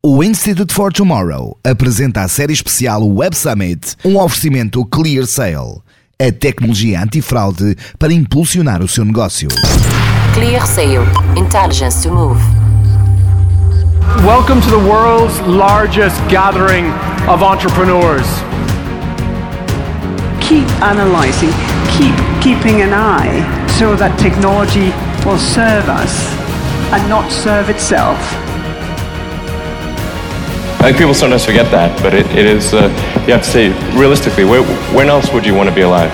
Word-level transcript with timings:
O 0.00 0.22
Institute 0.22 0.72
for 0.72 0.92
Tomorrow 0.92 1.58
apresenta 1.64 2.22
a 2.22 2.28
série 2.28 2.52
especial 2.52 3.02
Web 3.02 3.34
Summit, 3.34 3.96
um 4.04 4.16
oferecimento 4.16 4.84
Clear 4.84 5.26
Sale, 5.26 5.82
a 6.20 6.30
tecnologia 6.30 7.00
antifraude 7.00 7.76
para 7.98 8.12
impulsionar 8.12 8.80
o 8.80 8.86
seu 8.86 9.04
negócio. 9.04 9.48
Clear 10.34 10.64
Sale. 10.68 11.04
Intelligence 11.36 12.00
to 12.02 12.14
move. 12.14 12.40
Welcome 14.24 14.60
to 14.60 14.70
the 14.70 14.78
world's 14.78 15.40
largest 15.40 16.16
gathering 16.28 16.86
of 17.28 17.42
entrepreneurs. 17.42 18.26
keep 20.40 20.68
analyzing, 20.80 21.52
keep 21.98 22.14
keeping 22.40 22.82
an 22.82 22.94
eye 22.94 23.42
so 23.78 23.96
that 23.96 24.16
technology 24.16 24.92
will 25.26 25.38
serve 25.38 25.88
us 25.90 26.32
and 26.92 27.06
not 27.08 27.30
serve 27.32 27.68
itself. 27.68 28.47
I 30.78 30.82
think 30.82 30.98
people 30.98 31.12
sometimes 31.12 31.44
forget 31.44 31.68
that, 31.72 32.00
but 32.00 32.14
it, 32.14 32.24
it 32.36 32.46
is, 32.46 32.72
uh, 32.72 32.86
you 33.26 33.32
have 33.32 33.42
to 33.42 33.50
say, 33.50 33.70
realistically, 33.98 34.44
where, 34.44 34.62
when 34.94 35.08
else 35.08 35.32
would 35.32 35.44
you 35.44 35.52
want 35.52 35.68
to 35.68 35.74
be 35.74 35.80
alive? 35.80 36.08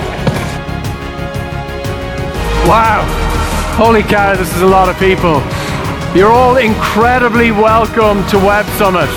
Wow. 2.67 3.05
Holy 3.77 4.01
cow, 4.01 4.35
this 4.35 4.51
is 4.55 4.63
a 4.63 4.65
lot 4.65 4.89
of 4.89 4.97
people. 4.97 5.39
You're 6.17 6.31
all 6.31 6.57
incredibly 6.57 7.51
welcome 7.51 8.25
to 8.29 8.37
Web 8.39 8.65
Summit. 8.77 9.09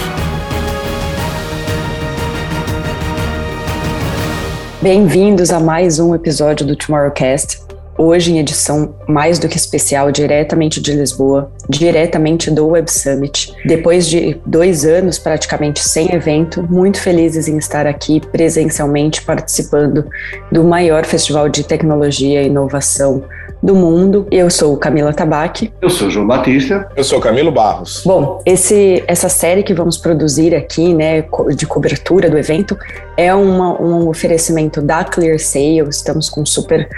Bem-vindos 4.83 5.51
a 5.51 5.59
mais 5.59 5.99
um 5.99 6.15
episódio 6.15 6.67
do 6.67 6.77
Tomorrowcast. 6.77 7.68
Hoje 8.01 8.33
em 8.33 8.39
edição 8.39 8.95
mais 9.09 9.41
do 9.41 9.49
que 9.49 9.57
especial, 9.57 10.13
diretamente 10.13 10.81
de 10.81 10.93
Lisboa, 10.93 11.51
diretamente 11.69 12.49
do 12.49 12.69
Web 12.69 12.89
Summit. 12.89 13.53
Depois 13.67 14.07
de 14.07 14.41
dois 14.47 14.85
anos 14.85 15.19
praticamente 15.19 15.81
sem 15.81 16.15
evento, 16.15 16.63
muito 16.63 17.01
felizes 17.01 17.49
em 17.49 17.59
estar 17.59 17.89
aqui 17.89 18.21
presencialmente 18.31 19.23
participando 19.23 20.05
do 20.53 20.63
maior 20.63 21.05
festival 21.05 21.49
de 21.49 21.65
tecnologia 21.65 22.41
e 22.41 22.47
inovação 22.47 23.25
do 23.63 23.75
mundo. 23.75 24.27
Eu 24.31 24.51
sou 24.51 24.77
Camila 24.77 25.13
Tabaque. 25.13 25.73
Eu 25.83 25.91
sou 25.91 26.11
João 26.11 26.27
Batista. 26.27 26.89
Eu 26.97 27.05
sou 27.05 27.21
Camilo 27.21 27.51
Barros. 27.51 28.03
Bom, 28.05 28.41
esse, 28.47 29.03
essa 29.07 29.29
série 29.29 29.63
que 29.63 29.75
vamos 29.75 29.97
produzir 29.97 30.55
aqui, 30.55 30.95
né, 30.95 31.25
de 31.55 31.67
cobertura 31.67 32.31
do 32.31 32.39
evento, 32.39 32.79
é 33.17 33.35
uma, 33.35 33.81
um 33.81 34.09
oferecimento 34.09 34.81
da 34.81 35.03
Clear 35.05 35.39
Sale. 35.39 35.89
Estamos 35.89 36.31
com 36.31 36.47
super 36.47 36.89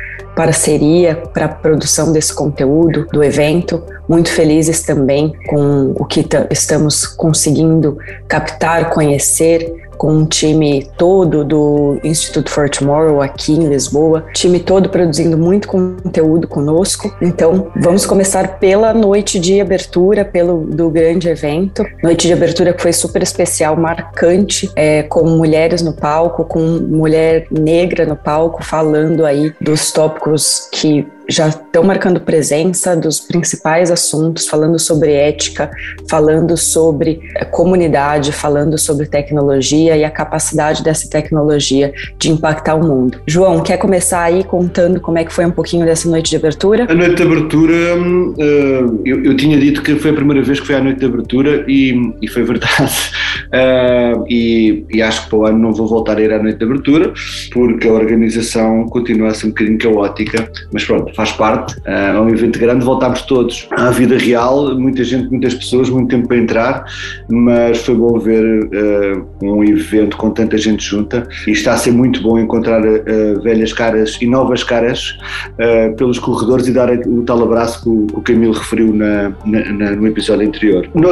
parceria 0.41 1.15
para 1.35 1.45
a 1.45 1.49
produção 1.51 2.15
desse 2.15 2.33
conteúdo 2.33 3.07
do 3.13 3.23
evento. 3.23 3.83
Muito 4.09 4.31
felizes 4.31 4.83
também 4.83 5.35
com 5.47 5.93
o 5.95 6.07
que 6.07 6.27
estamos 6.51 7.07
conseguindo 7.07 7.99
captar, 8.27 8.89
conhecer 8.89 9.90
com 10.01 10.15
um 10.15 10.25
time 10.25 10.89
todo 10.97 11.45
do 11.45 12.01
Institute 12.03 12.51
for 12.51 12.71
Tomorrow 12.71 13.21
aqui 13.21 13.53
em 13.53 13.69
Lisboa, 13.69 14.25
time 14.33 14.59
todo 14.59 14.89
produzindo 14.89 15.37
muito 15.37 15.69
conteúdo 15.69 16.49
conosco. 16.49 17.15
Então, 17.21 17.71
vamos 17.77 18.07
começar 18.07 18.59
pela 18.59 18.95
noite 18.95 19.39
de 19.39 19.61
abertura, 19.61 20.25
pelo 20.25 20.65
do 20.65 20.89
grande 20.89 21.29
evento. 21.29 21.85
Noite 22.03 22.27
de 22.27 22.33
abertura 22.33 22.73
que 22.73 22.81
foi 22.81 22.95
super 22.95 23.23
especial, 23.23 23.77
marcante, 23.77 24.71
é, 24.75 25.03
com 25.03 25.23
mulheres 25.29 25.83
no 25.83 25.93
palco, 25.93 26.47
com 26.47 26.61
mulher 26.61 27.47
negra 27.51 28.07
no 28.07 28.17
palco, 28.17 28.65
falando 28.65 29.27
aí 29.27 29.53
dos 29.61 29.93
tópicos 29.93 30.67
que 30.73 31.07
já 31.31 31.49
estão 31.49 31.85
marcando 31.85 32.21
presença 32.21 32.97
dos 32.97 33.21
principais 33.21 33.91
assuntos, 33.91 34.49
falando 34.49 34.79
sobre 34.79 35.13
ética, 35.13 35.71
falando 36.09 36.57
sobre 36.57 37.21
comunidade, 37.51 38.33
falando 38.33 38.77
sobre 38.77 39.07
tecnologia 39.07 39.97
e 39.97 40.05
a 40.05 40.11
capacidade 40.11 40.83
dessa 40.83 41.09
tecnologia 41.09 41.93
de 42.19 42.31
impactar 42.31 42.75
o 42.75 42.85
mundo. 42.85 43.19
João, 43.27 43.63
quer 43.63 43.77
começar 43.77 44.23
aí 44.23 44.43
contando 44.43 45.01
como 45.01 45.19
é 45.19 45.25
que 45.25 45.33
foi 45.33 45.47
um 45.47 45.51
pouquinho 45.51 45.87
dessa 45.87 46.09
noite 46.09 46.31
de 46.31 46.37
abertura? 46.37 46.87
A 46.89 46.95
noite 46.95 47.15
de 47.15 47.23
abertura, 47.23 47.97
uh, 47.97 49.01
eu, 49.05 49.25
eu, 49.25 49.37
tinha 49.37 49.59
dito 49.59 49.83
que 49.83 49.95
foi 49.97 50.11
a 50.11 50.15
primeira 50.15 50.43
vez 50.43 50.59
que 50.59 50.67
foi 50.67 50.77
a 50.77 50.83
noite 50.83 50.99
de 50.99 51.07
abertura 51.07 51.65
e, 51.69 52.13
e 52.21 52.29
foi 52.29 52.43
verdade. 52.43 53.11
Uh, 53.47 54.25
e, 54.29 54.85
e, 54.91 55.03
acho 55.03 55.25
que 55.25 55.31
para 55.31 55.39
o 55.39 55.47
ano 55.47 55.59
não 55.59 55.73
vou 55.73 55.87
voltar 55.87 56.19
a 56.19 56.21
ir 56.21 56.33
à 56.33 56.43
noite 56.43 56.59
de 56.59 56.65
abertura 56.65 57.13
porque 57.53 57.87
a 57.87 57.93
organização 57.93 58.87
continua 58.87 59.29
a 59.29 59.35
ser 59.35 59.47
um 59.47 59.51
bocadinho 59.51 59.79
caótica, 59.79 60.51
mas 60.73 60.85
pronto, 60.85 61.15
faz 61.21 61.33
parte, 61.33 61.77
é 61.85 62.19
um 62.19 62.31
evento 62.31 62.59
grande, 62.59 62.83
voltámos 62.83 63.21
todos 63.23 63.69
à 63.73 63.91
vida 63.91 64.17
real, 64.17 64.75
muita 64.75 65.05
gente, 65.05 65.29
muitas 65.29 65.53
pessoas, 65.53 65.91
muito 65.91 66.09
tempo 66.09 66.29
para 66.29 66.39
entrar, 66.39 66.85
mas 67.29 67.85
foi 67.85 67.95
bom 67.95 68.19
ver 68.19 68.43
uh, 68.43 69.27
um 69.43 69.63
evento 69.63 70.17
com 70.17 70.31
tanta 70.31 70.57
gente 70.57 70.83
junta 70.83 71.29
e 71.47 71.51
está 71.51 71.75
a 71.75 71.77
ser 71.77 71.91
muito 71.91 72.23
bom 72.23 72.39
encontrar 72.39 72.81
uh, 72.81 73.43
velhas 73.43 73.71
caras 73.75 74.17
e 74.23 74.27
novas 74.27 74.65
caras 74.65 75.19
uh, 75.59 75.95
pelos 75.97 76.19
corredores 76.19 76.67
e 76.69 76.73
dar 76.73 76.91
o 76.91 77.23
tal 77.23 77.43
abraço 77.43 77.83
que 77.83 77.89
o, 77.91 78.07
que 78.07 78.19
o 78.19 78.23
Camilo 78.23 78.55
referiu 78.55 78.95
na, 78.95 79.33
na, 79.45 79.73
na, 79.73 79.91
no 79.91 80.07
episódio 80.07 80.49
anterior. 80.49 80.89
No, 80.95 81.09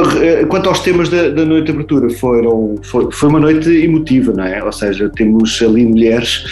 quanto 0.47 0.69
aos 0.69 0.79
temas 0.79 1.09
da, 1.09 1.29
da 1.29 1.45
noite 1.45 1.65
de 1.65 1.71
abertura, 1.73 2.09
foram, 2.09 2.77
foi, 2.81 3.11
foi 3.11 3.29
uma 3.29 3.39
noite 3.39 3.69
emotiva, 3.69 4.33
não 4.33 4.43
é? 4.43 4.63
Ou 4.63 4.71
seja, 4.71 5.07
temos 5.15 5.61
ali 5.61 5.85
mulheres 5.85 6.43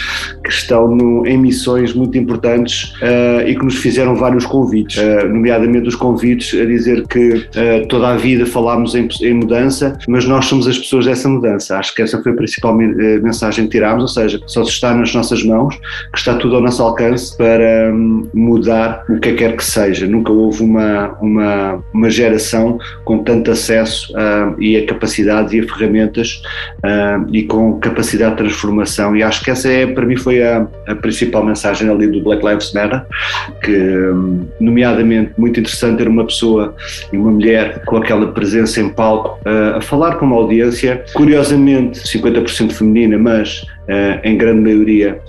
que 0.44 0.50
estão 0.50 0.94
no, 0.94 1.26
em 1.26 1.36
missões 1.36 1.92
muito 1.92 2.16
importantes 2.16 2.92
e 3.48 3.56
que 3.56 3.64
nos 3.64 3.76
fizeram 3.76 4.14
vários 4.14 4.44
convites, 4.46 4.96
uh, 4.96 5.28
nomeadamente 5.28 5.88
os 5.88 5.94
convites 5.94 6.58
a 6.60 6.64
dizer 6.64 7.06
que 7.06 7.34
uh, 7.34 7.88
toda 7.88 8.08
a 8.08 8.16
vida 8.16 8.44
falámos 8.46 8.94
em, 8.94 9.08
em, 9.22 9.34
mudança, 9.34 9.98
mas 10.08 10.24
nós 10.26 10.46
somos 10.46 10.66
as 10.68 10.78
pessoas 10.78 11.06
dessa 11.06 11.28
mudança. 11.28 11.78
Acho 11.78 11.94
que 11.94 12.02
essa 12.02 12.22
foi 12.22 12.32
a 12.32 12.34
principal 12.34 12.74
uh, 12.74 13.22
mensagem 13.22 13.64
que 13.64 13.70
tirámos, 13.70 14.02
ou 14.02 14.08
seja, 14.08 14.40
só 14.46 14.64
se 14.64 14.70
está 14.70 14.94
nas 14.94 15.14
nossas 15.14 15.42
mãos, 15.42 15.76
que 16.12 16.18
está 16.18 16.34
tudo 16.34 16.56
ao 16.56 16.62
nosso 16.62 16.82
alcance 16.82 17.36
para 17.36 17.92
um, 17.92 18.28
mudar 18.34 19.04
o 19.08 19.18
que 19.18 19.32
quer 19.32 19.56
que 19.56 19.64
seja. 19.64 20.06
Nunca 20.06 20.32
houve 20.32 20.62
uma, 20.62 21.16
uma, 21.20 21.84
uma 21.92 22.10
geração 22.10 22.78
com 23.04 23.22
tanto 23.22 23.50
acesso 23.50 24.12
e 24.58 24.76
a 24.76 24.86
capacidades 24.86 25.52
e 25.52 25.60
a 25.60 25.62
ferramentas 25.62 26.42
e 27.32 27.42
com 27.44 27.78
capacidade 27.78 28.32
de 28.32 28.38
transformação 28.38 29.16
e 29.16 29.22
acho 29.22 29.42
que 29.44 29.50
essa 29.50 29.68
é, 29.68 29.86
para 29.86 30.04
mim 30.06 30.16
foi 30.16 30.42
a, 30.42 30.66
a 30.86 30.94
principal 30.94 31.44
mensagem 31.44 31.88
ali 31.88 32.06
do 32.06 32.22
Black 32.22 32.44
Lives 32.44 32.72
Matter 32.72 33.04
que, 33.62 33.76
hum, 33.76 34.46
nomeadamente, 34.60 35.32
muito 35.36 35.60
interessante 35.60 35.98
ter 35.98 36.08
uma 36.08 36.24
pessoa 36.24 36.74
e 37.12 37.16
uma 37.16 37.30
mulher 37.30 37.84
com 37.84 37.96
aquela 37.96 38.32
presença 38.32 38.80
em 38.80 38.88
palco 38.88 39.38
uh, 39.46 39.76
a 39.76 39.80
falar 39.80 40.16
com 40.16 40.26
uma 40.26 40.36
audiência, 40.36 41.04
curiosamente 41.12 42.00
50% 42.00 42.72
feminina, 42.72 43.18
mas 43.18 43.62
uh, 43.62 44.20
em 44.24 44.36
grande 44.36 44.60
maioria, 44.60 45.20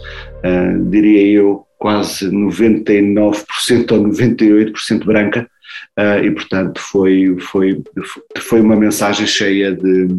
uh, 0.43 0.89
diria 0.89 1.39
eu, 1.39 1.65
quase 1.77 2.29
99% 2.29 3.91
ou 3.91 4.03
98% 4.09 5.05
branca. 5.05 5.47
e 6.21 6.29
portanto 6.31 6.77
foi, 6.77 7.37
foi, 7.39 7.81
foi 8.37 8.59
uma 8.59 8.75
mensagem 8.75 9.25
cheia 9.25 9.73
de, 9.73 10.09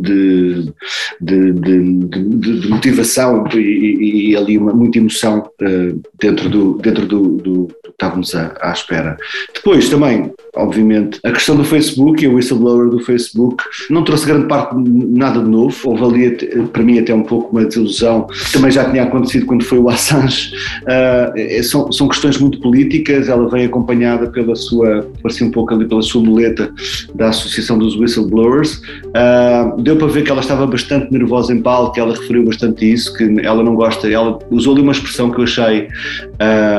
de, 0.00 0.72
de, 1.20 1.52
de, 1.52 2.04
de 2.08 2.68
motivação 2.68 3.44
e, 3.54 4.30
e, 4.30 4.36
ali 4.36 4.56
uma, 4.56 4.72
muita 4.72 4.98
emoção 4.98 5.50
uh, 5.60 6.00
dentro, 6.18 6.48
do, 6.48 6.78
dentro 6.78 7.06
do, 7.06 7.22
do, 7.36 7.52
do 7.66 7.66
que 7.66 7.90
estávamos 7.90 8.34
à, 8.34 8.54
à, 8.60 8.72
espera. 8.72 9.16
Depois 9.54 9.88
também, 9.88 10.32
obviamente, 10.56 11.20
a 11.24 11.30
questão 11.30 11.56
do 11.56 11.64
Facebook 11.64 12.24
e 12.24 12.28
o 12.28 12.34
whistleblower 12.34 12.88
do 12.88 13.00
Facebook 13.00 13.62
não 13.90 14.02
trouxe 14.04 14.26
grande 14.26 14.46
parte 14.46 14.74
nada 14.76 15.42
de 15.42 15.48
novo, 15.48 15.76
houve 15.84 16.04
ali 16.04 16.66
para 16.72 16.82
mim 16.82 16.98
até 16.98 17.14
um 17.14 17.22
pouco 17.22 17.50
uma 17.52 17.64
desilusão, 17.64 18.26
também 18.52 18.70
já 18.70 18.90
tinha 18.90 19.02
acontecido 19.02 19.46
quando 19.46 19.64
foi 19.64 19.78
o 19.78 19.88
Assange, 19.88 20.52
uh, 20.82 21.62
são, 21.62 21.92
são 21.92 22.08
questões 22.08 22.38
muito 22.38 22.60
políticas, 22.60 23.28
ela 23.28 23.48
vem 23.48 23.66
acompanhada 23.66 24.30
pela 24.30 24.54
sua, 24.56 25.06
parecia 25.22 25.46
um 25.46 25.50
pouco 25.50 25.74
ali 25.74 25.86
pela 25.86 26.02
sua 26.02 26.22
muleta 26.22 26.72
da 27.14 27.28
Associação 27.28 27.78
dos 27.78 27.96
Whistleblowers, 27.96 28.80
uh, 29.08 29.81
deu 29.82 29.96
para 29.96 30.06
ver 30.06 30.22
que 30.22 30.30
ela 30.30 30.40
estava 30.40 30.66
bastante 30.66 31.12
nervosa 31.12 31.52
em 31.52 31.60
palco, 31.60 31.92
que 31.92 32.00
ela 32.00 32.14
referiu 32.14 32.44
bastante 32.44 32.90
isso, 32.90 33.12
que 33.14 33.24
ela 33.44 33.62
não 33.62 33.74
gosta, 33.74 34.08
ela 34.08 34.38
usou 34.50 34.74
ali 34.74 34.82
uma 34.82 34.92
expressão 34.92 35.30
que 35.30 35.38
eu 35.38 35.44
achei 35.44 35.88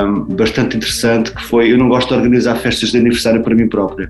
um, 0.06 0.36
bastante 0.36 0.78
interessante, 0.78 1.32
que 1.32 1.44
foi, 1.44 1.72
eu 1.72 1.78
não 1.78 1.90
gosto 1.90 2.10
de 2.10 2.16
organizar 2.16 2.56
festas 2.56 2.92
de 2.92 2.98
aniversário 2.98 3.44
para 3.44 3.54
mim 3.54 3.68
própria, 3.68 4.10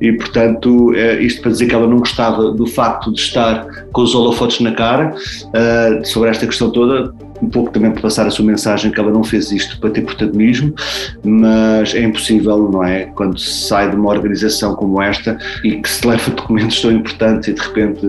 e 0.00 0.12
portanto, 0.12 0.92
é, 0.94 1.20
isto 1.22 1.42
para 1.42 1.50
dizer 1.50 1.66
que 1.66 1.74
ela 1.74 1.86
não 1.86 1.98
gostava 1.98 2.52
do 2.52 2.66
facto 2.66 3.12
de 3.12 3.20
estar 3.20 3.66
com 3.92 4.02
os 4.02 4.14
holofotes 4.14 4.60
na 4.60 4.72
cara, 4.72 5.14
uh, 5.14 6.06
sobre 6.06 6.30
esta 6.30 6.46
questão 6.46 6.70
toda, 6.70 7.12
um 7.44 7.50
pouco 7.50 7.70
também 7.70 7.90
para 7.90 8.02
passar 8.02 8.26
a 8.26 8.30
sua 8.30 8.44
mensagem 8.44 8.90
que 8.90 8.98
ela 8.98 9.10
não 9.10 9.22
fez 9.22 9.52
isto 9.52 9.78
para 9.78 9.90
ter 9.90 10.02
protagonismo, 10.02 10.74
mas 11.22 11.94
é 11.94 12.02
impossível, 12.02 12.70
não 12.70 12.82
é? 12.82 13.06
Quando 13.14 13.38
se 13.38 13.68
sai 13.68 13.90
de 13.90 13.96
uma 13.96 14.10
organização 14.10 14.74
como 14.74 15.00
esta 15.00 15.38
e 15.62 15.76
que 15.76 15.88
se 15.88 16.06
leva 16.06 16.30
documentos 16.32 16.80
tão 16.80 16.90
importantes 16.90 17.48
e 17.48 17.52
de 17.52 17.60
repente 17.60 18.06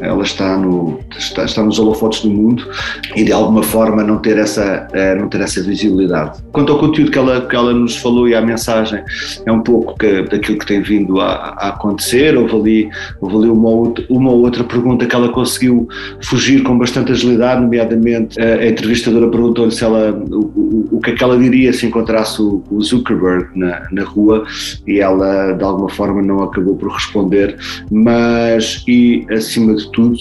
ela 0.00 0.22
está, 0.22 0.56
no, 0.56 1.00
está, 1.16 1.44
está 1.44 1.62
nos 1.62 1.78
holofotes 1.78 2.20
do 2.20 2.30
mundo 2.30 2.68
e 3.14 3.24
de 3.24 3.32
alguma 3.32 3.62
forma 3.62 4.02
não 4.02 4.18
ter 4.18 4.38
essa, 4.38 4.86
eh, 4.92 5.14
não 5.14 5.28
ter 5.28 5.40
essa 5.40 5.62
visibilidade. 5.62 6.42
Quanto 6.52 6.72
ao 6.72 6.78
conteúdo 6.78 7.10
que 7.10 7.18
ela, 7.18 7.40
que 7.40 7.56
ela 7.56 7.72
nos 7.72 7.96
falou 7.96 8.28
e 8.28 8.34
à 8.34 8.40
mensagem, 8.40 9.02
é 9.44 9.52
um 9.52 9.60
pouco 9.60 9.98
que, 9.98 10.22
daquilo 10.22 10.58
que 10.58 10.66
tem 10.66 10.82
vindo 10.82 11.20
a, 11.20 11.54
a 11.56 11.68
acontecer. 11.68 12.36
Houve 12.36 12.56
ali, 12.56 12.90
houve 13.20 13.36
ali 13.36 13.48
uma, 13.48 13.68
outra, 13.68 14.04
uma 14.10 14.30
outra 14.30 14.64
pergunta 14.64 15.06
que 15.06 15.14
ela 15.14 15.30
conseguiu 15.30 15.88
fugir 16.22 16.62
com 16.62 16.76
bastante 16.76 17.12
agilidade, 17.12 17.62
nomeadamente 17.62 18.38
eh, 18.38 18.68
a 18.68 18.72
entrevistadora 18.76 19.28
perguntou-lhe 19.28 19.70
se 19.70 19.82
ela, 19.82 20.12
o, 20.12 20.40
o, 20.54 20.88
o, 20.92 21.00
que 21.00 21.10
é 21.10 21.14
que 21.14 21.24
ela 21.24 21.38
diria 21.38 21.72
se 21.72 21.86
encontrasse 21.86 22.40
o, 22.42 22.62
o 22.70 22.82
Zuckerberg 22.82 23.48
na, 23.54 23.86
na 23.90 24.04
rua 24.04 24.44
e 24.86 25.00
ela 25.00 25.52
de 25.52 25.64
alguma 25.64 25.88
forma 25.88 26.20
não 26.22 26.42
acabou 26.42 26.76
por 26.76 26.92
responder, 26.92 27.56
mas 27.90 28.84
e 28.86 29.26
acima 29.30 29.74
de 29.74 29.90
tudo, 29.92 30.18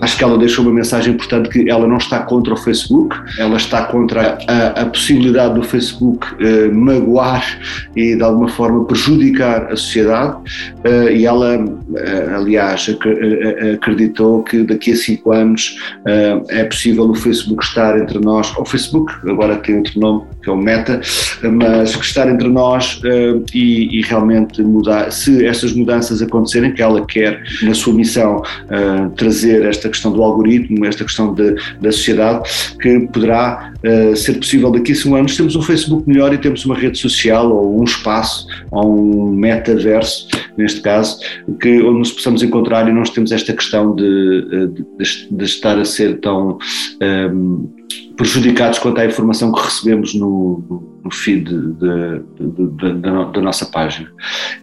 acho 0.00 0.16
que 0.16 0.24
ela 0.24 0.38
deixou 0.38 0.64
uma 0.64 0.74
mensagem 0.74 1.12
importante 1.12 1.48
que 1.50 1.68
ela 1.68 1.86
não 1.86 1.98
está 1.98 2.20
contra 2.20 2.54
o 2.54 2.56
Facebook, 2.56 3.14
ela 3.38 3.56
está 3.56 3.84
contra 3.84 4.38
a, 4.48 4.82
a 4.82 4.86
possibilidade 4.86 5.54
do 5.54 5.62
Facebook 5.62 6.26
uh, 6.34 6.74
magoar 6.74 7.44
e 7.94 8.16
de 8.16 8.22
alguma 8.22 8.48
forma 8.48 8.84
prejudicar 8.84 9.70
a 9.70 9.76
sociedade. 9.76 10.36
Uh, 10.84 11.10
e 11.10 11.26
ela, 11.26 11.58
uh, 11.58 12.36
aliás, 12.36 12.88
ac 12.88 13.02
acreditou 13.74 14.42
que 14.42 14.62
daqui 14.62 14.92
a 14.92 14.96
cinco 14.96 15.32
anos 15.32 15.76
é 16.48 16.64
possível 16.64 17.10
o 17.10 17.14
Facebook 17.14 17.64
estar 17.72 17.98
entre 17.98 18.18
nós, 18.18 18.54
o 18.56 18.64
Facebook 18.64 19.12
agora 19.28 19.56
tem 19.56 19.76
outro 19.76 19.98
nome 19.98 20.26
que 20.42 20.48
é 20.48 20.52
o 20.52 20.56
Meta, 20.56 21.00
mas 21.42 21.94
que 21.94 22.04
estar 22.04 22.28
entre 22.28 22.48
nós 22.48 23.00
e, 23.54 23.98
e, 23.98 24.02
realmente 24.02 24.62
mudar, 24.62 25.10
se 25.12 25.44
essas 25.46 25.72
mudanças 25.72 26.20
acontecerem, 26.20 26.72
que 26.72 26.82
ela 26.82 27.04
quer 27.06 27.42
na 27.62 27.74
sua 27.74 27.92
missão 27.92 28.42
trazer 29.16 29.64
esta 29.64 29.88
questão 29.88 30.12
do 30.12 30.22
algoritmo, 30.22 30.84
esta 30.84 31.04
questão 31.04 31.34
de, 31.34 31.54
da 31.80 31.92
sociedade, 31.92 32.48
que 32.80 33.00
poderá 33.12 33.72
uh, 33.84 34.16
ser 34.16 34.34
possível 34.34 34.70
daqui 34.70 34.92
a 34.92 34.94
cinco 34.94 35.16
anos. 35.16 35.36
Temos 35.36 35.56
um 35.56 35.62
Facebook 35.62 36.08
melhor 36.08 36.32
e 36.32 36.38
temos 36.38 36.64
uma 36.64 36.74
rede 36.74 36.98
social 36.98 37.50
ou 37.50 37.80
um 37.80 37.84
espaço 37.84 38.46
ou 38.70 39.28
um 39.28 39.32
metaverso, 39.32 40.28
neste 40.56 40.80
caso, 40.80 41.18
que, 41.60 41.82
onde 41.82 41.98
nos 41.98 42.12
possamos 42.12 42.42
encontrar 42.42 42.88
e 42.88 42.92
nós 42.92 43.10
temos 43.10 43.32
esta 43.32 43.52
questão 43.52 43.94
de, 43.94 44.68
de, 44.68 45.28
de 45.30 45.44
estar 45.44 45.78
a 45.78 45.84
ser 45.84 46.20
tão 46.20 46.58
um, 47.00 47.70
prejudicados 48.16 48.78
quanto 48.78 49.00
à 49.00 49.06
informação 49.06 49.52
que 49.52 49.62
recebemos 49.62 50.14
no, 50.14 50.62
no 51.02 51.10
feed 51.10 51.48
da 53.34 53.40
nossa 53.40 53.66
página. 53.66 54.08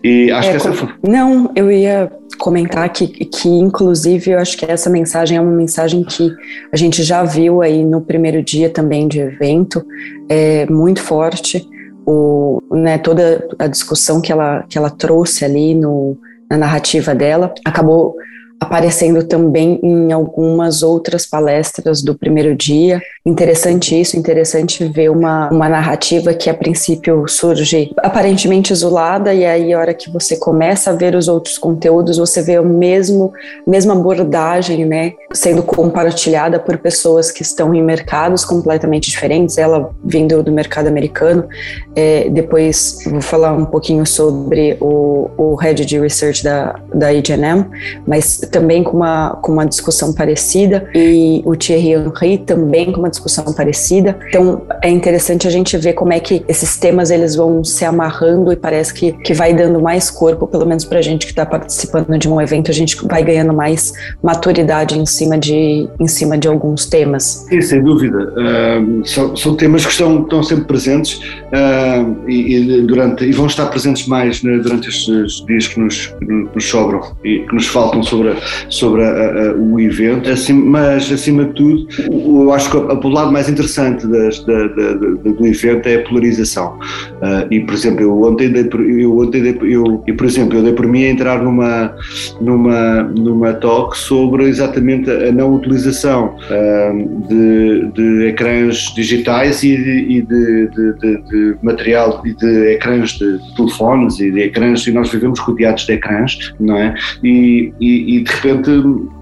E 0.04 0.32
acho 0.32 0.48
é, 0.48 0.52
que 0.52 0.58
essa 0.58 0.74
foi... 0.74 0.90
Não, 1.08 1.52
eu 1.56 1.72
ia 1.72 2.12
comentar 2.38 2.88
que, 2.90 3.08
que, 3.08 3.50
inclusive, 3.50 4.32
eu 4.32 4.40
acho 4.40 4.58
que 4.58 4.66
essa 4.66 4.90
mensagem 4.90 5.38
é 5.38 5.42
uma 5.42 5.52
mensagem 5.52 6.04
que 6.04 6.32
a 6.72 6.78
gente 6.78 7.04
já 7.04 7.24
viu 7.24 7.62
aí 7.62 7.84
no 7.84 8.02
primeiro 8.02 8.42
dia 8.42 8.70
também 8.70 9.08
de 9.08 9.20
evento, 9.20 9.86
é 10.30 10.66
muito 10.68 11.02
forte. 11.02 11.68
O, 12.06 12.62
né, 12.72 12.98
toda 12.98 13.48
a 13.60 13.68
discussão 13.68 14.20
que 14.20 14.32
ela, 14.32 14.64
que 14.68 14.78
ela 14.78 14.90
trouxe 14.90 15.46
ali 15.46 15.76
no, 15.76 16.18
na 16.50 16.58
narrativa 16.58 17.14
dela 17.14 17.54
acabou 17.64 18.16
aparecendo 18.60 19.24
também 19.24 19.80
em 19.82 20.12
algumas 20.12 20.84
outras 20.84 21.26
palestras 21.26 22.02
do 22.02 22.14
primeiro 22.14 22.56
dia. 22.56 23.02
Interessante 23.26 24.00
isso, 24.00 24.18
interessante 24.18 24.86
ver 24.86 25.10
uma, 25.10 25.50
uma 25.50 25.70
narrativa 25.70 26.34
que 26.34 26.50
a 26.50 26.54
princípio 26.54 27.28
surge 27.28 27.92
aparentemente 27.98 28.74
isolada 28.74 29.34
e 29.34 29.46
aí 29.46 29.74
a 29.74 29.80
hora 29.80 29.94
que 29.94 30.12
você 30.12 30.36
começa 30.36 30.90
a 30.90 30.94
ver 30.94 31.16
os 31.16 31.28
outros 31.28 31.58
conteúdos, 31.58 32.18
você 32.18 32.42
vê 32.42 32.60
o 32.60 32.66
mesmo 32.66 33.32
mesma 33.66 33.94
abordagem, 33.94 34.86
né, 34.86 35.14
sendo 35.32 35.64
compartilhada 35.64 36.60
por 36.60 36.78
pessoas 36.78 37.32
que 37.32 37.42
estão 37.42 37.74
em 37.74 37.84
mercados 37.84 38.44
completamente 38.44 39.10
diferentes. 39.10 39.58
Ela 39.58 39.90
vindo 40.04 40.42
do 40.44 40.52
mercado 40.52 40.88
americano, 40.88 41.48
é, 41.96 42.30
depois 42.30 43.00
vou 43.06 43.22
falar 43.22 43.54
um 43.54 43.66
pouquinho 43.66 44.06
sobre 44.06 44.78
o, 44.80 45.30
o 45.38 45.56
head 45.56 45.86
de 45.86 46.00
research 46.00 46.44
da 46.44 46.76
da 46.94 47.10
H&M, 47.10 47.66
mas 48.06 48.42
também 48.50 48.84
com 48.84 48.98
uma, 48.98 49.38
com 49.42 49.52
uma 49.52 49.66
discussão 49.66 50.14
parecida, 50.14 50.90
e 50.94 51.42
o 51.46 51.56
Thierry 51.56 51.94
Henry 51.94 52.38
também 52.38 52.92
com 52.92 53.00
uma 53.00 53.10
discussão 53.10 53.46
parecida. 53.54 54.18
Então, 54.28 54.64
é 54.82 54.90
interessante 54.90 55.48
a 55.48 55.52
gente 55.52 55.78
ver 55.78 55.94
como 55.94 56.14
é 56.14 56.20
que 56.20 56.44
esses 56.48 56.78
temas 56.78 57.12
eles 57.12 57.36
vão 57.36 57.64
se 57.64 57.86
amarrando 57.86 58.52
e 58.52 58.56
parece 58.56 58.94
que, 58.94 59.12
que 59.12 59.34
vai 59.34 59.54
dando 59.54 59.82
mais 59.82 60.10
corpo, 60.10 60.48
pelo 60.48 60.66
menos 60.66 60.86
para 60.86 61.00
a 61.00 61.02
gente 61.02 61.26
que 61.26 61.32
está 61.32 61.46
participando 61.46 62.18
de 62.18 62.30
um 62.30 62.40
evento, 62.42 62.72
a 62.72 62.74
gente 62.74 62.98
vai 63.08 63.24
ganhando 63.24 63.54
mais 63.54 63.94
maturidade 64.22 64.98
em 64.98 65.06
cima 65.06 65.38
de, 65.38 65.88
em 66.00 66.08
cima 66.08 66.38
de 66.38 66.48
alguns 66.48 66.86
temas. 66.86 67.46
Sim, 67.50 67.62
sem 67.62 67.84
dúvida. 67.84 68.34
Uh, 68.36 69.06
são, 69.06 69.36
são, 69.36 69.56
temas 69.56 69.86
que 69.86 69.92
estão, 69.92 70.24
estão 70.24 70.44
sempre 70.44 70.66
presentes 70.66 71.18
uh, 71.18 72.28
e, 72.28 72.56
e, 72.56 72.82
durante, 72.82 73.26
e 73.26 73.32
vão 73.32 73.48
estar 73.48 73.68
presentes 73.68 74.08
mais 74.08 74.42
né, 74.44 74.58
durante 74.58 74.90
estes 74.90 75.46
dias 75.46 75.68
que 75.68 75.80
nos, 75.80 76.08
que 76.08 76.26
nos 76.26 76.66
sobram 76.66 77.02
e 77.24 77.40
que 77.40 77.54
nos 77.54 77.68
faltam 77.68 78.02
sobre, 78.04 78.36
sobre 78.70 79.04
a, 79.04 79.10
a, 79.10 79.54
o 79.54 79.80
evento, 79.80 80.30
assim, 80.30 80.54
mas 80.54 81.12
acima 81.12 81.46
de 81.46 81.54
tudo, 81.54 81.88
eu 82.12 82.52
acho 82.54 82.70
que 82.70 82.78
o 82.78 83.10
lado 83.10 83.32
mais 83.32 83.50
interessante 83.50 84.08
das, 84.08 84.44
da, 84.46 84.68
da, 84.68 84.94
do 84.94 85.46
evento 85.46 85.88
é 85.88 85.96
a 85.96 86.04
polarização. 86.04 86.78
Uh, 87.22 87.52
e, 87.52 87.60
por 87.62 87.74
exemplo, 87.74 88.02
eu 88.02 88.22
ontem, 88.22 88.50
dei, 88.50 88.70
eu, 89.04 89.18
ontem 89.18 89.42
dei, 89.42 89.58
eu, 89.62 90.04
eu, 90.06 90.16
por 90.16 90.26
exemplo, 90.26 90.58
eu 90.58 90.64
dei 90.64 90.74
por 90.74 90.88
mim 90.88 91.04
a 91.04 91.10
entrar 91.10 91.44
numa, 91.44 91.96
numa, 92.42 93.04
numa 93.04 93.54
talk 93.54 93.98
sobre 93.98 94.46
exatamente 94.46 95.10
a 95.10 95.32
não 95.32 95.56
utilização 95.56 96.36
uh, 96.36 97.28
de, 97.28 97.92
de 97.94 98.28
ecrãs 98.28 98.94
digitais 98.96 99.64
e 99.64 99.76
de, 99.76 100.00
e 100.00 100.22
de, 100.22 100.68
de, 100.68 101.18
de 101.30 101.56
material 101.62 102.22
e 102.26 102.34
de 102.34 102.74
ecrãs 102.74 103.12
de 103.12 103.40
telefones 103.56 104.20
e 104.20 104.32
de 104.32 104.42
ecrãs, 104.42 104.86
e 104.88 104.92
nós 104.92 105.12
vivemos 105.12 105.40
rodeados 105.40 105.86
de 105.86 105.94
ecrãs, 105.94 106.54
não 106.60 106.78
é? 106.78 106.94
E, 107.24 107.74
e, 107.80 108.18
e 108.18 108.24
de 108.30 108.36
repente, 108.36 108.70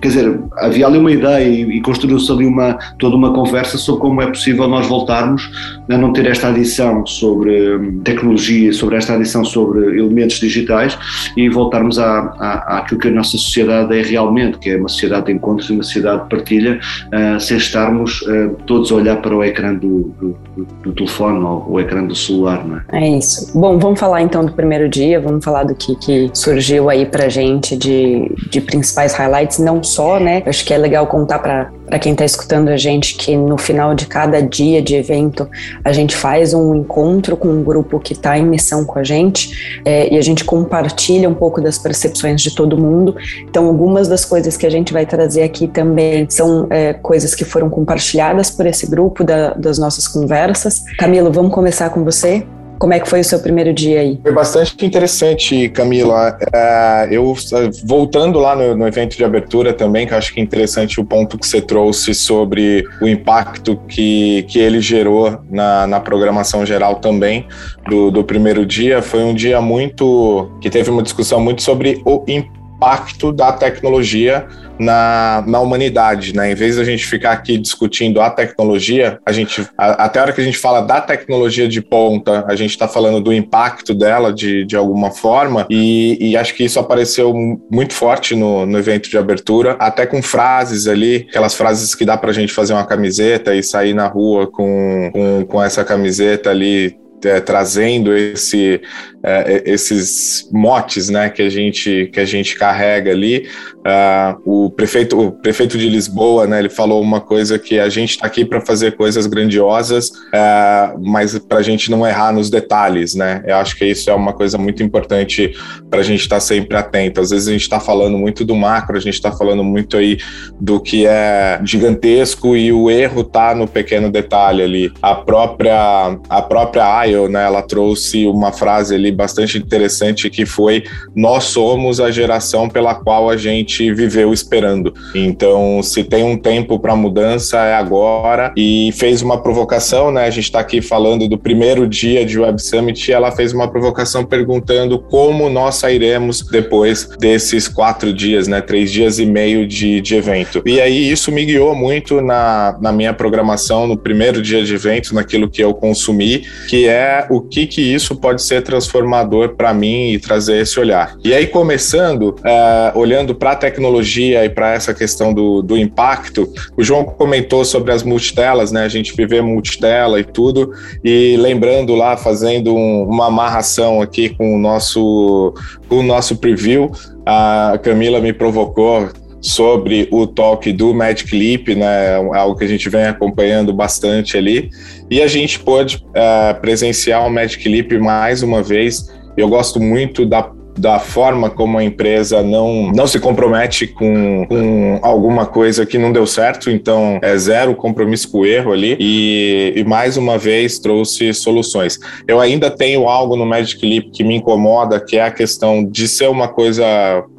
quer 0.02 0.08
dizer, 0.10 0.40
havia 0.58 0.86
ali 0.86 0.98
uma 0.98 1.12
ideia 1.12 1.48
e, 1.48 1.78
e 1.78 1.82
construiu-se 1.82 2.32
ali 2.32 2.46
uma, 2.46 2.78
toda 3.00 3.16
uma 3.16 3.34
conversa 3.34 3.78
sobre 3.78 4.02
como 4.02 4.22
é 4.22 4.28
possível 4.28 4.68
nós 4.68 4.86
voltarmos 4.88 5.50
a 5.90 5.98
não 5.98 6.12
ter 6.12 6.26
esta 6.28 6.50
adição 6.50 7.06
sobre 7.06 7.76
hum, 7.76 8.02
tecnologia, 8.04 8.74
sobre 8.74 8.98
esta 8.98 9.14
adição 9.14 9.46
sobre 9.46 10.00
elementos 10.00 10.40
digitais 10.40 10.98
e 11.36 11.50
voltarmos 11.50 11.98
à, 11.98 12.20
à, 12.40 12.80
àquilo 12.80 13.00
que 13.00 13.08
a 13.08 13.12
nossa 13.12 13.32
sociedade 13.32 13.98
é 13.98 14.02
realmente, 14.02 14.58
que 14.60 14.70
é 14.70 14.78
uma 14.78 14.90
sociedade 14.90 15.28
de 15.28 15.34
encontros 15.34 15.70
e 15.70 15.74
uma 15.74 15.84
sociedade 15.84 16.24
de 16.24 16.30
partilha, 16.30 16.80
uh, 17.08 17.40
sem 17.40 17.58
estarmos 17.58 18.22
uh, 18.24 18.56
todos 18.66 18.92
a 18.92 18.96
olhar 18.96 19.18
para 19.22 19.36
o 19.36 19.44
ecrã 19.44 19.74
do, 19.74 20.14
do, 20.20 20.38
do 20.84 20.92
telefone 20.92 21.40
ou 21.40 21.66
o 21.70 21.80
ecrã 21.80 22.06
do 22.06 22.16
celular, 22.16 22.66
não 22.68 22.78
é? 22.78 22.84
É 23.06 23.18
isso. 23.18 23.58
Bom, 23.58 23.78
vamos 23.78 24.00
falar 24.00 24.22
então 24.22 24.46
do 24.46 24.52
primeiro 24.52 24.90
dia, 24.90 25.20
vamos 25.20 25.44
falar 25.44 25.64
do 25.64 25.76
que, 25.76 25.96
que 25.96 26.30
surgiu 26.34 26.90
aí 26.90 27.06
pra 27.06 27.30
gente 27.30 27.76
de, 27.78 28.32
de 28.50 28.62
principais 28.98 29.14
highlights, 29.14 29.60
não 29.60 29.84
só, 29.84 30.20
né? 30.20 30.42
Acho 30.46 30.66
que 30.66 30.74
é 30.74 30.78
legal 30.78 31.06
contar 31.06 31.40
para 31.40 32.00
quem 32.00 32.14
está 32.14 32.26
escutando 32.26 32.70
a 32.70 32.78
gente 32.78 33.16
que 33.16 33.38
no 33.38 33.58
final 33.58 33.94
de 33.94 34.08
cada 34.08 34.42
dia 34.42 34.82
de 34.82 34.96
evento 34.96 35.48
a 35.86 35.94
gente 35.94 36.16
faz 36.16 36.54
um 36.54 36.76
encontro 36.76 37.38
com 37.38 37.48
um 37.48 37.64
grupo 37.64 38.00
que 38.00 38.14
está 38.14 38.38
em 38.38 38.46
missão 38.46 38.84
com 38.84 39.00
a 39.00 39.04
gente 39.04 39.80
é, 39.86 40.14
e 40.14 40.18
a 40.18 40.22
gente 40.22 40.44
compartilha 40.44 41.30
um 41.30 41.34
pouco 41.34 41.62
das 41.62 41.78
percepções 41.78 42.42
de 42.42 42.56
todo 42.56 42.78
mundo. 42.78 43.16
Então, 43.44 43.68
algumas 43.68 44.08
das 44.08 44.26
coisas 44.26 44.58
que 44.58 44.66
a 44.66 44.70
gente 44.70 44.92
vai 44.92 45.06
trazer 45.06 45.44
aqui 45.44 45.68
também 45.68 46.28
são 46.30 46.68
é, 46.70 46.94
coisas 46.94 47.36
que 47.36 47.46
foram 47.46 47.70
compartilhadas 47.70 48.50
por 48.50 48.66
esse 48.66 48.88
grupo 48.88 49.24
da, 49.24 49.54
das 49.54 49.78
nossas 49.78 50.08
conversas. 50.08 50.84
Camilo, 50.98 51.32
vamos 51.32 51.54
começar 51.54 51.90
com 51.92 52.04
você? 52.04 52.44
Como 52.80 52.94
é 52.94 53.00
que 53.00 53.10
foi 53.10 53.22
o 53.22 53.24
seu 53.24 53.40
primeiro 53.40 53.74
dia 53.74 54.02
aí? 54.02 54.20
Foi 54.22 54.32
bastante 54.32 54.86
interessante, 54.86 55.70
Camila. 55.70 56.38
Uh, 56.42 57.12
eu, 57.12 57.36
voltando 57.84 58.40
lá 58.40 58.56
no, 58.56 58.76
no, 58.76 58.88
evento 58.88 59.16
de 59.16 59.24
abertura 59.24 59.74
também, 59.74 60.06
que 60.06 60.14
acho 60.14 60.34
que 60.34 60.40
é 60.40 60.44
interessante 60.44 61.00
o 61.00 61.06
ponto 61.06 61.38
que 61.38 61.48
você 61.48 61.62
trouxe 61.62 62.14
sobre 62.14 62.84
o 63.02 63.08
impacto 63.08 63.78
que, 63.88 64.44
que 64.48 64.60
ele 64.60 64.80
gerou 64.80 65.40
na, 65.50 65.88
na 65.88 66.00
programação 66.00 66.66
geral 66.66 66.96
também 66.96 67.48
do, 67.90 68.12
do 68.12 68.24
primeiro 68.24 68.66
dia. 68.66 69.02
Foi 69.02 69.24
um 69.24 69.34
dia 69.34 69.60
muito. 69.62 70.50
que 70.62 70.70
teve 70.70 70.90
uma 70.90 71.04
discussão 71.04 71.40
muito 71.40 71.62
sobre 71.62 72.02
o 72.06 72.24
impacto 72.28 72.57
impacto 72.78 73.32
da 73.32 73.52
tecnologia 73.52 74.48
na, 74.80 75.44
na 75.48 75.60
humanidade, 75.60 76.36
né? 76.36 76.52
Em 76.52 76.56
vez 76.56 76.76
da 76.76 76.84
gente 76.84 77.04
ficar 77.06 77.32
aqui 77.32 77.58
discutindo 77.58 78.22
a 78.22 78.30
tecnologia, 78.30 79.20
a 79.26 79.32
gente 79.32 79.68
a, 79.76 80.06
até 80.06 80.20
a 80.20 80.22
hora 80.22 80.34
que 80.34 80.40
a 80.40 80.44
gente 80.44 80.60
fala 80.60 80.82
da 80.82 81.02
tecnologia 81.02 81.68
de 81.68 81.82
ponta, 81.82 82.46
a 82.48 82.56
gente 82.56 82.70
está 82.70 82.88
falando 82.88 83.20
do 83.20 83.34
impacto 83.34 83.96
dela 83.96 84.32
de, 84.32 84.64
de 84.66 84.76
alguma 84.76 85.10
forma, 85.10 85.66
e, 85.70 86.18
e 86.22 86.38
acho 86.38 86.54
que 86.54 86.64
isso 86.64 86.80
apareceu 86.80 87.34
muito 87.72 87.94
forte 87.94 88.36
no, 88.36 88.68
no 88.68 88.78
evento 88.78 89.10
de 89.10 89.18
abertura, 89.18 89.76
até 89.80 90.06
com 90.06 90.22
frases 90.22 90.88
ali, 90.88 91.26
aquelas 91.30 91.56
frases 91.56 91.96
que 91.96 92.06
dá 92.06 92.16
para 92.16 92.30
a 92.30 92.34
gente 92.34 92.54
fazer 92.54 92.74
uma 92.74 92.86
camiseta 92.86 93.56
e 93.56 93.64
sair 93.64 93.96
na 93.96 94.08
rua 94.08 94.46
com, 94.46 95.10
com, 95.12 95.46
com 95.46 95.64
essa 95.64 95.84
camiseta 95.84 96.52
ali 96.52 96.96
é, 97.24 97.40
trazendo 97.40 98.16
esse, 98.16 98.82
é, 99.24 99.64
esses 99.66 100.48
motes 100.52 101.10
né, 101.10 101.30
que, 101.30 101.42
a 101.42 101.50
gente, 101.50 102.10
que 102.14 102.20
a 102.20 102.26
gente 102.26 102.56
carrega 102.56 103.12
ali. 103.12 103.48
Uh, 103.88 104.66
o, 104.66 104.70
prefeito, 104.70 105.18
o 105.18 105.32
prefeito 105.32 105.78
de 105.78 105.88
Lisboa 105.88 106.46
né, 106.46 106.60
ele 106.60 106.70
falou 106.70 107.02
uma 107.02 107.22
coisa 107.22 107.58
que 107.58 107.80
a 107.80 107.88
gente 107.88 108.12
está 108.12 108.28
aqui 108.28 108.44
para 108.44 108.60
fazer 108.60 108.98
coisas 108.98 109.26
grandiosas, 109.26 110.10
uh, 110.10 111.00
mas 111.02 111.40
para 111.40 111.60
a 111.60 111.62
gente 111.62 111.90
não 111.90 112.06
errar 112.06 112.34
nos 112.34 112.50
detalhes. 112.50 113.16
Né? 113.16 113.42
Eu 113.48 113.56
acho 113.56 113.78
que 113.78 113.86
isso 113.86 114.10
é 114.10 114.14
uma 114.14 114.34
coisa 114.34 114.58
muito 114.58 114.84
importante 114.84 115.54
para 115.90 116.02
a 116.02 116.04
gente 116.04 116.22
estar 116.22 116.36
tá 116.36 116.40
sempre 116.42 116.76
atento. 116.76 117.22
Às 117.22 117.30
vezes 117.30 117.48
a 117.48 117.52
gente 117.52 117.62
está 117.62 117.80
falando 117.80 118.18
muito 118.18 118.44
do 118.44 118.56
macro, 118.56 118.98
a 118.98 119.02
gente 119.02 119.14
está 119.14 119.32
falando 119.32 119.64
muito 119.64 119.96
aí 119.96 120.18
do 120.60 120.82
que 120.82 121.06
é 121.08 121.60
gigantesco 121.64 122.58
e 122.58 122.74
o 122.74 122.92
erro 122.92 123.22
está 123.22 123.56
no 123.56 123.68
pequeno 123.68 124.12
detalhe 124.12 124.62
ali. 124.62 124.92
A 125.02 125.16
própria, 125.16 126.18
a 126.30 126.42
própria 126.42 126.86
Né, 127.30 127.46
ela 127.46 127.62
trouxe 127.62 128.26
uma 128.28 128.52
frase 128.52 128.94
ali 128.94 129.12
bastante 129.12 129.58
interessante 129.58 130.30
que 130.30 130.46
foi: 130.46 130.84
Nós 131.16 131.46
somos 131.46 132.00
a 132.00 132.12
geração 132.12 132.68
pela 132.70 132.96
qual 132.96 133.30
a 133.30 133.38
gente 133.38 133.94
viveu 133.94 134.34
esperando. 134.34 134.94
Então, 135.16 135.82
se 135.82 136.04
tem 136.04 136.24
um 136.24 136.38
tempo 136.38 136.80
para 136.80 136.96
mudança, 136.96 137.58
é 137.60 137.74
agora. 137.74 138.52
E 138.58 138.92
fez 138.94 139.22
uma 139.22 139.42
provocação, 139.42 140.12
né? 140.12 140.26
A 140.26 140.30
gente 140.30 140.46
está 140.46 140.60
aqui 140.60 140.82
falando 140.82 141.28
do 141.28 141.38
primeiro 141.38 141.88
dia 141.88 142.26
de 142.26 142.40
Web 142.40 142.62
Summit 142.62 143.10
e 143.10 143.14
ela 143.14 143.32
fez 143.32 143.54
uma 143.54 143.70
provocação 143.70 144.26
perguntando 144.26 145.00
como 145.00 145.50
nós 145.50 145.76
sairemos 145.76 146.42
depois 146.42 147.10
desses 147.20 147.68
quatro 147.68 148.14
dias, 148.14 148.48
né? 148.48 148.62
Três 148.62 148.92
dias 148.92 149.20
e 149.20 149.26
meio 149.26 149.68
de, 149.68 150.02
de 150.02 150.16
evento. 150.16 150.62
E 150.66 150.82
aí 150.82 151.10
isso 151.10 151.32
me 151.32 151.46
guiou 151.46 151.76
muito 151.76 152.22
na, 152.22 152.78
na 152.82 152.92
minha 152.92 153.14
programação 153.14 153.88
no 153.88 153.98
primeiro 153.98 154.42
dia 154.42 154.64
de 154.64 154.74
evento, 154.74 155.14
naquilo 155.14 155.50
que 155.50 155.64
eu 155.64 155.74
consumi, 155.74 156.44
que 156.70 156.88
é 156.88 156.97
o 157.30 157.42
que 157.42 157.68
que 157.68 157.82
isso 157.82 158.16
pode 158.16 158.42
ser 158.42 158.62
transformado 158.62 158.88
transformador 158.88 159.56
para 159.56 159.74
mim 159.74 160.12
e 160.12 160.20
trazer 160.20 160.62
esse 160.62 160.80
olhar. 160.80 161.16
E 161.24 161.34
aí, 161.34 161.48
começando, 161.48 162.36
uh, 162.40 162.98
olhando 162.98 163.36
para 163.36 163.52
a 163.52 163.56
tecnologia 163.56 164.46
e 164.46 164.50
para 164.50 164.74
essa 164.74 164.94
questão 164.94 165.34
do, 165.34 165.62
do 165.62 165.78
impacto, 165.78 166.52
o 166.76 166.84
João 166.84 167.04
comentou 167.04 167.64
sobre 167.66 167.92
as 167.92 168.04
multitelas, 168.04 168.72
né? 168.72 168.84
A 168.84 168.90
gente 168.90 169.16
viver 169.16 169.42
multitela 169.42 170.20
e 170.20 170.24
tudo, 170.24 170.72
e 171.04 171.38
lembrando 171.38 171.96
lá, 171.96 172.18
fazendo 172.18 172.74
um, 172.76 173.04
uma 173.04 173.28
amarração 173.28 174.02
aqui 174.02 174.30
com 174.30 174.56
o 174.56 174.60
nosso, 174.60 175.54
com 175.88 175.98
o 175.98 176.04
nosso 176.04 176.38
preview, 176.38 176.92
a 177.26 177.80
Camila 177.84 178.20
me 178.20 178.34
provocou 178.34 179.10
sobre 179.42 180.08
o 180.12 180.26
talk 180.26 180.72
do 180.74 180.94
Magic 180.94 181.36
Leap, 181.36 181.70
né, 181.76 182.16
algo 182.34 182.56
que 182.56 182.66
a 182.66 182.68
gente 182.68 182.90
vem 182.90 183.06
acompanhando 183.06 183.74
bastante 183.74 184.38
ali, 184.38 184.70
e 185.10 185.22
a 185.22 185.28
gente 185.28 185.60
pôde 185.60 186.04
uh, 186.10 186.60
presenciar 186.60 187.26
o 187.26 187.30
Magic 187.30 187.68
Leap 187.68 187.94
mais 187.94 188.44
uma 188.44 188.62
vez. 188.62 189.14
Eu 189.36 189.48
gosto 189.48 189.80
muito 189.80 190.26
da 190.26 190.52
da 190.78 191.00
forma 191.00 191.50
como 191.50 191.78
a 191.78 191.84
empresa 191.84 192.44
não, 192.44 192.92
não 192.92 193.08
se 193.08 193.20
compromete 193.20 193.88
com, 193.88 194.46
com 194.48 195.00
alguma 195.02 195.46
coisa 195.46 195.86
que 195.86 195.98
não 195.98 196.12
deu 196.12 196.28
certo, 196.28 196.70
então 196.70 197.20
é 197.22 197.36
zero 197.38 197.76
compromisso 197.76 198.32
com 198.32 198.40
o 198.40 198.46
erro 198.46 198.72
ali 198.72 198.96
e, 199.00 199.74
e 199.76 199.84
mais 199.84 200.18
uma 200.18 200.38
vez 200.38 200.80
trouxe 200.80 201.34
soluções. 201.34 202.00
Eu 202.28 202.40
ainda 202.40 202.70
tenho 202.70 203.08
algo 203.10 203.36
no 203.36 203.46
Magic 203.46 203.84
Leap 203.86 204.12
que 204.12 204.24
me 204.24 204.36
incomoda, 204.36 205.00
que 205.00 205.18
é 205.18 205.24
a 205.24 205.32
questão 205.32 205.84
de 205.84 206.08
ser 206.08 206.30
uma 206.30 206.48
coisa 206.48 206.86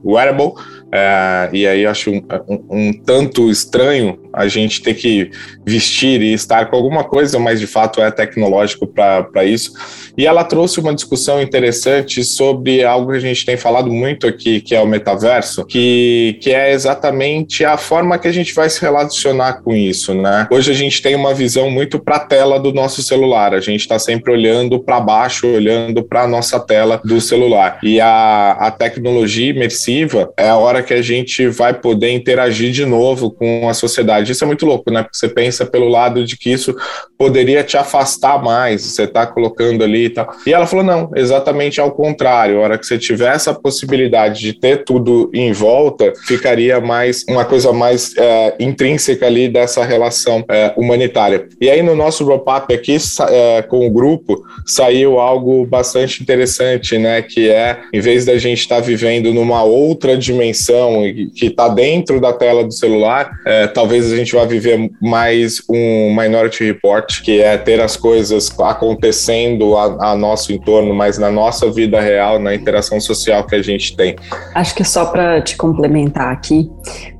wearable, 0.05 0.52
é, 0.90 1.50
e 1.52 1.66
aí 1.66 1.87
acho 1.87 2.11
um, 2.11 2.23
um, 2.49 2.64
um, 2.71 2.92
tanto 2.92 3.50
estranho 3.50 4.18
a 4.38 4.49
gente 4.49 4.83
ter 4.83 4.95
que 4.95 5.30
vestir 5.66 6.23
e 6.23 6.33
estar 6.33 6.66
com 6.66 6.76
alguma 6.76 7.04
coisa, 7.04 7.38
mas 7.38 7.61
de 7.61 7.66
fato 7.66 8.00
é 8.00 8.11
tecnológico 8.11 8.87
para 8.87 9.45
isso. 9.45 9.73
E 10.16 10.26
ela 10.26 10.45
trouxe 10.45 10.80
uma 10.80 10.95
discussão 10.95 11.42
interessante 11.42 12.25
sobre 12.25 12.83
algo 12.83 13.12
que 13.12 13.18
a 13.18 13.21
gente 13.21 13.45
tem 13.45 13.57
falado 13.57 13.90
muito 13.90 14.26
aqui, 14.26 14.61
que 14.61 14.75
é 14.75 14.80
o 14.80 14.87
metaverso, 14.87 15.64
que, 15.64 16.38
que 16.40 16.50
é 16.50 16.73
exatamente 16.73 17.64
a 17.64 17.76
forma 17.76 18.18
que 18.18 18.28
a 18.28 18.33
gente 18.33 18.54
vai 18.54 18.71
se 18.71 18.80
relacionar 18.80 19.62
com 19.62 19.75
isso, 19.75 20.14
né? 20.14 20.49
Hoje 20.50 20.71
a 20.71 20.75
gente 20.75 21.02
tem 21.02 21.14
uma 21.14 21.35
visão 21.35 21.71
muito 21.71 21.99
para 21.99 22.16
a 22.16 22.21
tela 22.21 22.59
do 22.59 22.73
nosso 22.73 23.02
celular, 23.02 23.52
a 23.52 23.61
gente 23.61 23.80
está 23.80 23.99
sempre 23.99 24.33
olhando 24.33 24.80
para 24.80 25.00
baixo, 25.00 25.47
olhando 25.47 26.02
para 26.02 26.23
a 26.23 26.28
nossa 26.28 26.59
tela 26.59 27.00
do 27.04 27.21
celular. 27.21 27.78
E 27.83 28.00
a, 28.00 28.52
a 28.52 28.71
tecnologia 28.71 29.50
imersiva 29.50 30.33
é 30.37 30.49
a 30.49 30.57
hora 30.57 30.78
hora 30.78 30.83
que 30.83 30.95
a 30.95 31.02
gente 31.02 31.49
vai 31.49 31.75
poder 31.75 32.12
interagir 32.12 32.71
de 32.71 32.85
novo 32.85 33.30
com 33.30 33.68
a 33.68 33.75
sociedade. 33.75 34.27
Isso 34.32 34.44
é 34.44 34.47
muito 34.47 34.66
louco, 34.66 34.90
né? 34.90 35.02
Porque 35.02 35.16
você 35.16 35.28
pensa 35.28 35.66
pelo 35.66 35.88
lado 35.88 36.25
de 36.25 36.37
que 36.37 36.50
isso 36.50 36.75
poderia 37.16 37.62
te 37.62 37.76
afastar 37.76 38.42
mais, 38.42 38.82
você 38.82 39.04
está 39.04 39.26
colocando 39.26 39.82
ali 39.82 40.06
e 40.06 40.11
tal. 40.11 40.28
E 40.47 40.52
ela 40.52 40.66
falou: 40.66 40.85
não, 40.85 41.11
exatamente 41.14 41.80
ao 41.80 41.90
contrário. 41.92 42.58
A 42.58 42.61
hora 42.61 42.78
que 42.78 42.87
você 42.87 42.99
tiver 42.99 43.35
essa 43.35 43.54
possibilidade 43.54 44.40
de 44.40 44.52
ter 44.52 44.85
tudo 44.85 45.30
em 45.35 45.52
volta, 45.52 46.12
ficaria 46.26 46.80
mais 46.80 47.25
uma 47.28 47.44
coisa 47.44 47.73
mais 47.73 48.16
é, 48.16 48.56
intrínseca 48.61 49.26
ali 49.26 49.49
dessa 49.49 49.85
relação 49.85 50.44
é, 50.49 50.73
humanitária. 50.76 51.49
E 51.61 51.68
aí, 51.68 51.82
no 51.82 51.94
nosso 51.94 52.25
wrap-up 52.25 52.73
aqui, 52.73 52.97
é, 53.28 53.62
com 53.62 53.87
o 53.87 53.90
grupo, 53.90 54.42
saiu 54.66 55.18
algo 55.18 55.66
bastante 55.66 56.23
interessante, 56.23 56.99
né? 56.99 57.23
Que 57.23 57.49
é, 57.50 57.80
em 57.92 58.00
vez 58.00 58.25
da 58.25 58.38
gente 58.38 58.61
estar 58.61 58.76
tá 58.76 58.80
vivendo 58.80 59.32
numa 59.32 59.62
outra 59.62 60.16
dimensão, 60.16 61.02
que 61.35 61.47
está 61.47 61.68
dentro 61.68 62.20
da 62.20 62.32
tela 62.32 62.64
do 62.64 62.73
celular, 62.73 63.30
é, 63.47 63.66
talvez 64.09 64.12
a 64.12 64.17
gente 64.17 64.35
vá 64.35 64.45
viver 64.45 64.91
mais 65.00 65.62
um 65.69 66.15
Minority 66.15 66.65
Report, 66.65 67.23
que 67.23 67.41
é 67.41 67.57
ter 67.57 67.81
as 67.81 67.97
coisas 67.97 68.50
acontecendo 68.59 69.77
a, 69.77 70.12
a 70.12 70.17
nosso 70.17 70.53
entorno, 70.53 70.95
mas 70.95 71.19
na 71.19 71.31
nossa 71.31 71.71
vida 71.71 72.00
real, 72.00 72.38
na 72.38 72.55
interação 72.55 73.00
social 73.00 73.45
que 73.45 73.55
a 73.55 73.62
gente 73.62 73.97
tem. 73.97 74.17
Acho 74.55 74.75
que 74.75 74.85
só 74.85 75.07
para 75.07 75.41
te 75.43 75.57
complementar 75.57 76.33
aqui, 76.33 76.71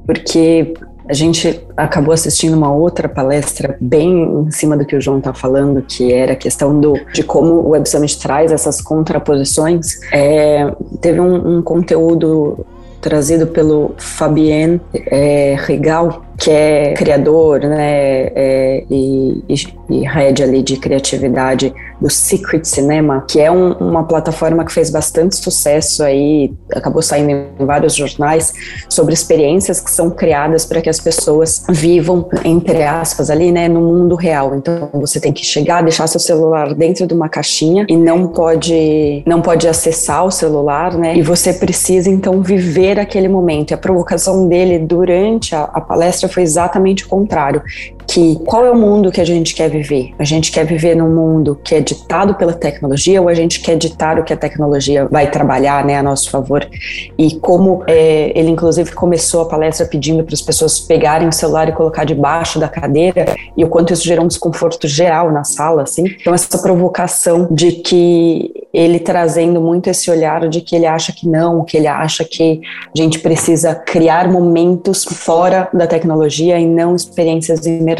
porque 0.07 0.75
a 1.09 1.14
gente 1.14 1.61
acabou 1.76 2.12
assistindo 2.12 2.54
uma 2.54 2.73
outra 2.73 3.09
palestra 3.09 3.76
bem 3.80 4.45
em 4.47 4.50
cima 4.50 4.76
do 4.76 4.85
que 4.85 4.95
o 4.95 5.00
João 5.00 5.18
está 5.18 5.33
falando, 5.33 5.83
que 5.83 6.12
era 6.12 6.33
a 6.33 6.37
questão 6.37 6.78
do, 6.78 6.95
de 7.12 7.23
como 7.23 7.54
o 7.54 7.71
Web 7.71 7.88
Summit 7.88 8.18
traz 8.18 8.52
essas 8.52 8.80
contraposições. 8.80 10.00
É, 10.12 10.71
teve 11.00 11.21
um, 11.21 11.59
um 11.59 11.62
conteúdo 11.62 12.66
trazido 13.00 13.47
pelo 13.47 13.95
Fabien 13.97 14.80
é, 14.92 15.57
Regal, 15.59 16.27
que 16.38 16.52
é 16.52 16.95
criador 16.95 17.61
né, 17.61 18.30
é, 18.33 18.85
e, 18.88 19.42
e, 19.90 20.07
head 20.07 20.40
ali 20.40 20.62
de 20.62 20.76
criatividade 20.76 21.75
do 22.00 22.09
Secret 22.09 22.64
Cinema, 22.64 23.25
que 23.28 23.40
é 23.40 23.50
um, 23.50 23.73
uma 23.73 24.04
plataforma 24.04 24.64
que 24.64 24.71
fez 24.71 24.88
bastante 24.88 25.35
sucesso 25.35 26.04
aí, 26.04 26.52
acabou 26.73 27.02
saindo 27.02 27.30
em 27.30 27.66
vários 27.66 27.97
jornais, 27.97 28.54
sobre 28.88 29.14
experiências 29.14 29.80
que 29.80 29.90
são 29.90 30.11
criadas 30.11 30.64
para 30.64 30.80
que 30.80 30.88
as 30.88 31.00
pessoas 31.00 31.64
vivam, 31.68 32.28
entre 32.45 32.85
aspas, 32.85 33.30
ali, 33.30 33.50
né, 33.50 33.66
no 33.66 33.80
mundo 33.80 34.14
real. 34.14 34.54
Então 34.54 34.88
você 34.92 35.18
tem 35.18 35.33
que 35.33 35.45
chegar, 35.45 35.83
deixar 35.83 36.07
seu 36.07 36.21
celular 36.21 36.73
dentro 36.73 37.04
de 37.04 37.14
uma 37.14 37.28
caixinha 37.28 37.85
e 37.88 37.97
não 37.97 38.28
pode, 38.28 39.25
não 39.26 39.42
pode 39.42 39.66
acessar 39.66 40.25
o 40.25 40.30
celular, 40.30 40.95
né, 40.97 41.16
e 41.16 41.23
você 41.23 41.52
precisa 41.52 42.09
então 42.09 42.40
viver 42.42 43.00
aquele 43.00 43.26
momento. 43.26 43.73
E 43.73 43.75
a 43.75 43.78
provocação 43.78 44.47
dele 44.47 44.78
durante 44.78 45.52
a, 45.52 45.64
a 45.64 45.80
palestra 45.80 46.27
foi 46.28 46.42
exatamente 46.42 47.04
o 47.04 47.08
contrário 47.08 47.62
que 48.08 48.36
qual 48.46 48.64
é 48.64 48.70
o 48.70 48.74
mundo 48.74 49.12
que 49.12 49.20
a 49.20 49.24
gente 49.24 49.54
quer 49.54 49.68
viver? 49.68 50.14
A 50.18 50.24
gente 50.24 50.50
quer 50.50 50.64
viver 50.64 50.96
num 50.96 51.14
mundo 51.14 51.60
que 51.62 51.74
é 51.74 51.80
ditado 51.80 52.34
pela 52.34 52.54
tecnologia 52.54 53.20
ou 53.20 53.28
a 53.28 53.34
gente 53.34 53.60
quer 53.60 53.76
ditar 53.76 54.18
o 54.18 54.24
que 54.24 54.32
a 54.32 54.36
tecnologia 54.36 55.06
vai 55.10 55.30
trabalhar 55.30 55.84
né, 55.84 55.98
a 55.98 56.02
nosso 56.02 56.30
favor? 56.30 56.66
E 57.18 57.38
como 57.38 57.84
é, 57.86 58.32
ele, 58.34 58.48
inclusive, 58.48 58.92
começou 58.92 59.42
a 59.42 59.44
palestra 59.44 59.84
pedindo 59.84 60.24
para 60.24 60.32
as 60.32 60.40
pessoas 60.40 60.80
pegarem 60.80 61.28
o 61.28 61.32
celular 61.32 61.68
e 61.68 61.72
colocar 61.72 62.04
debaixo 62.04 62.58
da 62.58 62.66
cadeira 62.66 63.36
e 63.54 63.62
o 63.62 63.68
quanto 63.68 63.92
isso 63.92 64.04
gerou 64.04 64.24
um 64.24 64.28
desconforto 64.28 64.88
geral 64.88 65.30
na 65.30 65.44
sala, 65.44 65.82
assim. 65.82 66.06
Então, 66.18 66.32
essa 66.32 66.56
provocação 66.62 67.46
de 67.50 67.72
que 67.72 68.66
ele 68.72 68.98
trazendo 68.98 69.60
muito 69.60 69.90
esse 69.90 70.10
olhar 70.10 70.48
de 70.48 70.62
que 70.62 70.74
ele 70.74 70.86
acha 70.86 71.12
que 71.12 71.28
não, 71.28 71.62
que 71.62 71.76
ele 71.76 71.86
acha 71.86 72.24
que 72.24 72.60
a 72.96 72.98
gente 72.98 73.18
precisa 73.18 73.74
criar 73.74 74.30
momentos 74.30 75.04
fora 75.04 75.68
da 75.74 75.86
tecnologia 75.86 76.58
e 76.58 76.66
não 76.66 76.96
experiências 76.96 77.66
imersivas. 77.66 77.98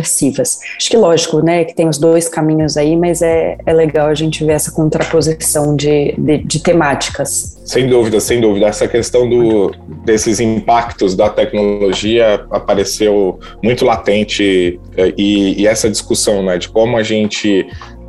Acho 0.77 0.91
que 0.91 0.97
lógico, 0.97 1.41
né, 1.41 1.65
que 1.65 1.75
tem 1.75 1.89
os 1.89 1.99
dois 1.99 2.29
caminhos 2.29 2.77
aí, 2.77 2.97
mas 2.97 3.23
é, 3.23 3.57
é 3.65 3.73
legal 3.73 4.09
a 4.09 4.15
gente 4.15 4.45
ver 4.45 4.53
essa 4.53 4.71
contraposição 4.71 5.77
de, 5.77 6.15
de, 6.19 6.39
de 6.39 6.61
temáticas. 6.61 7.59
Sem 7.65 7.87
dúvida, 7.87 8.21
sem 8.21 8.41
dúvida. 8.41 8.67
Essa 8.67 8.89
questão 8.89 9.29
do, 9.29 9.73
desses 10.05 10.41
impactos 10.41 11.15
da 11.15 11.29
tecnologia 11.29 12.47
apareceu 12.51 13.39
muito 13.63 13.85
latente 13.85 14.81
eh, 14.97 15.13
e, 15.17 15.63
e 15.63 15.67
essa 15.67 15.91
discussão 15.91 16.43
né, 16.43 16.59
de 16.59 16.69
como 16.69 16.97
a 16.97 17.03
gente 17.03 17.67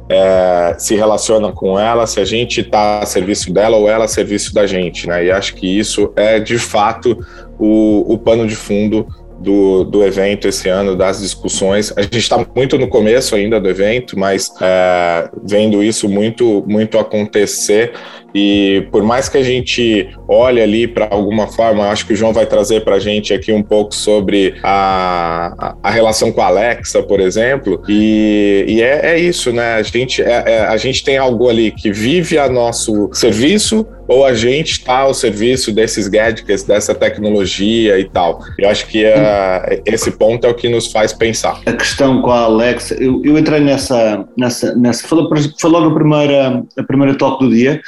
é, 0.09 0.75
se 0.79 0.95
relaciona 0.95 1.51
com 1.51 1.79
ela, 1.79 2.07
se 2.07 2.19
a 2.19 2.25
gente 2.25 2.61
está 2.61 2.99
a 2.99 3.05
serviço 3.05 3.53
dela 3.53 3.77
ou 3.77 3.87
ela 3.87 4.05
a 4.05 4.07
serviço 4.07 4.53
da 4.53 4.65
gente, 4.65 5.07
né? 5.07 5.25
E 5.25 5.31
acho 5.31 5.53
que 5.53 5.67
isso 5.67 6.11
é 6.15 6.39
de 6.39 6.57
fato 6.57 7.23
o, 7.59 8.11
o 8.11 8.17
pano 8.17 8.47
de 8.47 8.55
fundo 8.55 9.05
do, 9.39 9.83
do 9.83 10.03
evento 10.03 10.47
esse 10.47 10.69
ano, 10.69 10.95
das 10.95 11.21
discussões. 11.21 11.93
A 11.95 12.01
gente 12.01 12.17
está 12.17 12.45
muito 12.55 12.77
no 12.77 12.87
começo 12.87 13.35
ainda 13.35 13.59
do 13.59 13.69
evento, 13.69 14.17
mas 14.17 14.51
é, 14.61 15.29
vendo 15.43 15.81
isso 15.81 16.09
muito, 16.09 16.63
muito 16.67 16.99
acontecer. 16.99 17.93
E 18.33 18.87
por 18.91 19.03
mais 19.03 19.27
que 19.27 19.37
a 19.37 19.43
gente 19.43 20.09
olhe 20.27 20.61
ali 20.61 20.87
para 20.87 21.07
alguma 21.09 21.47
forma, 21.47 21.89
acho 21.89 22.05
que 22.05 22.13
o 22.13 22.15
João 22.15 22.33
vai 22.33 22.45
trazer 22.45 22.83
para 22.83 22.95
a 22.95 22.99
gente 22.99 23.33
aqui 23.33 23.51
um 23.51 23.63
pouco 23.63 23.93
sobre 23.93 24.55
a, 24.63 25.75
a 25.81 25.89
relação 25.89 26.31
com 26.31 26.41
a 26.41 26.47
Alexa, 26.47 27.01
por 27.03 27.19
exemplo. 27.19 27.81
E, 27.87 28.65
e 28.67 28.81
é, 28.81 29.13
é, 29.13 29.19
isso, 29.19 29.51
né? 29.51 29.75
A 29.75 29.81
gente, 29.81 30.21
é, 30.21 30.43
é, 30.45 30.59
a 30.65 30.77
gente 30.77 31.03
tem 31.03 31.17
algo 31.17 31.49
ali 31.49 31.71
que 31.71 31.91
vive 31.91 32.37
a 32.37 32.49
nosso 32.49 33.09
serviço 33.13 33.85
ou 34.07 34.25
a 34.25 34.33
gente 34.33 34.71
está 34.71 34.99
ao 34.99 35.13
serviço 35.13 35.71
desses 35.71 36.07
gadgets, 36.07 36.63
dessa 36.63 36.95
tecnologia 36.95 37.99
e 37.99 38.09
tal. 38.09 38.39
Eu 38.57 38.67
acho 38.67 38.87
que 38.87 39.05
uh, 39.05 39.81
esse 39.85 40.09
ponto 40.09 40.47
é 40.47 40.49
o 40.49 40.55
que 40.55 40.67
nos 40.67 40.91
faz 40.91 41.13
pensar. 41.13 41.61
A 41.67 41.73
questão 41.73 42.19
com 42.23 42.31
a 42.31 42.41
Alexa, 42.41 42.95
eu, 42.95 43.21
eu 43.23 43.37
entrei 43.37 43.59
nessa, 43.59 44.27
nessa, 44.35 44.73
nessa 44.75 45.07
logo 45.15 45.89
a 45.89 45.93
primeira, 45.93 46.63
a 46.75 46.83
primeira 46.83 47.15
talk 47.15 47.43
do 47.43 47.51
dia 47.51 47.79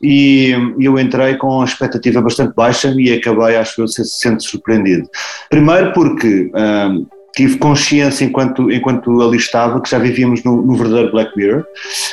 e 0.00 0.54
eu 0.80 0.98
entrei 0.98 1.36
com 1.36 1.48
uma 1.48 1.64
expectativa 1.64 2.20
bastante 2.20 2.54
baixa 2.54 2.94
e 2.96 3.12
acabei, 3.12 3.56
acho 3.56 3.82
eu, 3.82 3.88
sendo 3.88 4.42
surpreendido. 4.42 5.08
Primeiro 5.48 5.92
porque 5.92 6.50
um, 6.54 7.06
tive 7.34 7.56
consciência 7.58 8.24
enquanto, 8.24 8.70
enquanto 8.70 9.20
ali 9.22 9.36
estava 9.36 9.80
que 9.80 9.90
já 9.90 9.98
vivíamos 9.98 10.44
no, 10.44 10.62
no 10.62 10.76
verdadeiro 10.76 11.10
Black 11.12 11.36
Mirror. 11.36 11.64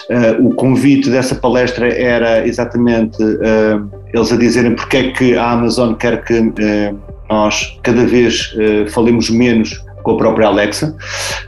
Uh, 0.10 0.48
o 0.48 0.56
convite 0.56 1.10
dessa 1.10 1.36
palestra 1.36 1.88
era 1.88 2.48
exatamente 2.48 3.22
uh, 3.22 3.90
eles 4.14 4.32
a 4.32 4.38
dizerem 4.38 4.76
porque 4.76 4.98
é 4.98 5.12
que 5.12 5.36
a 5.36 5.52
Amazon 5.52 5.94
quer 5.94 6.24
que 6.24 6.40
uh, 6.40 7.00
nós 7.30 7.78
cada 7.84 8.06
vez 8.08 8.56
falemos 8.92 9.30
menos 9.30 9.80
com 10.04 10.12
a 10.12 10.18
própria 10.18 10.48
Alexa, 10.48 10.96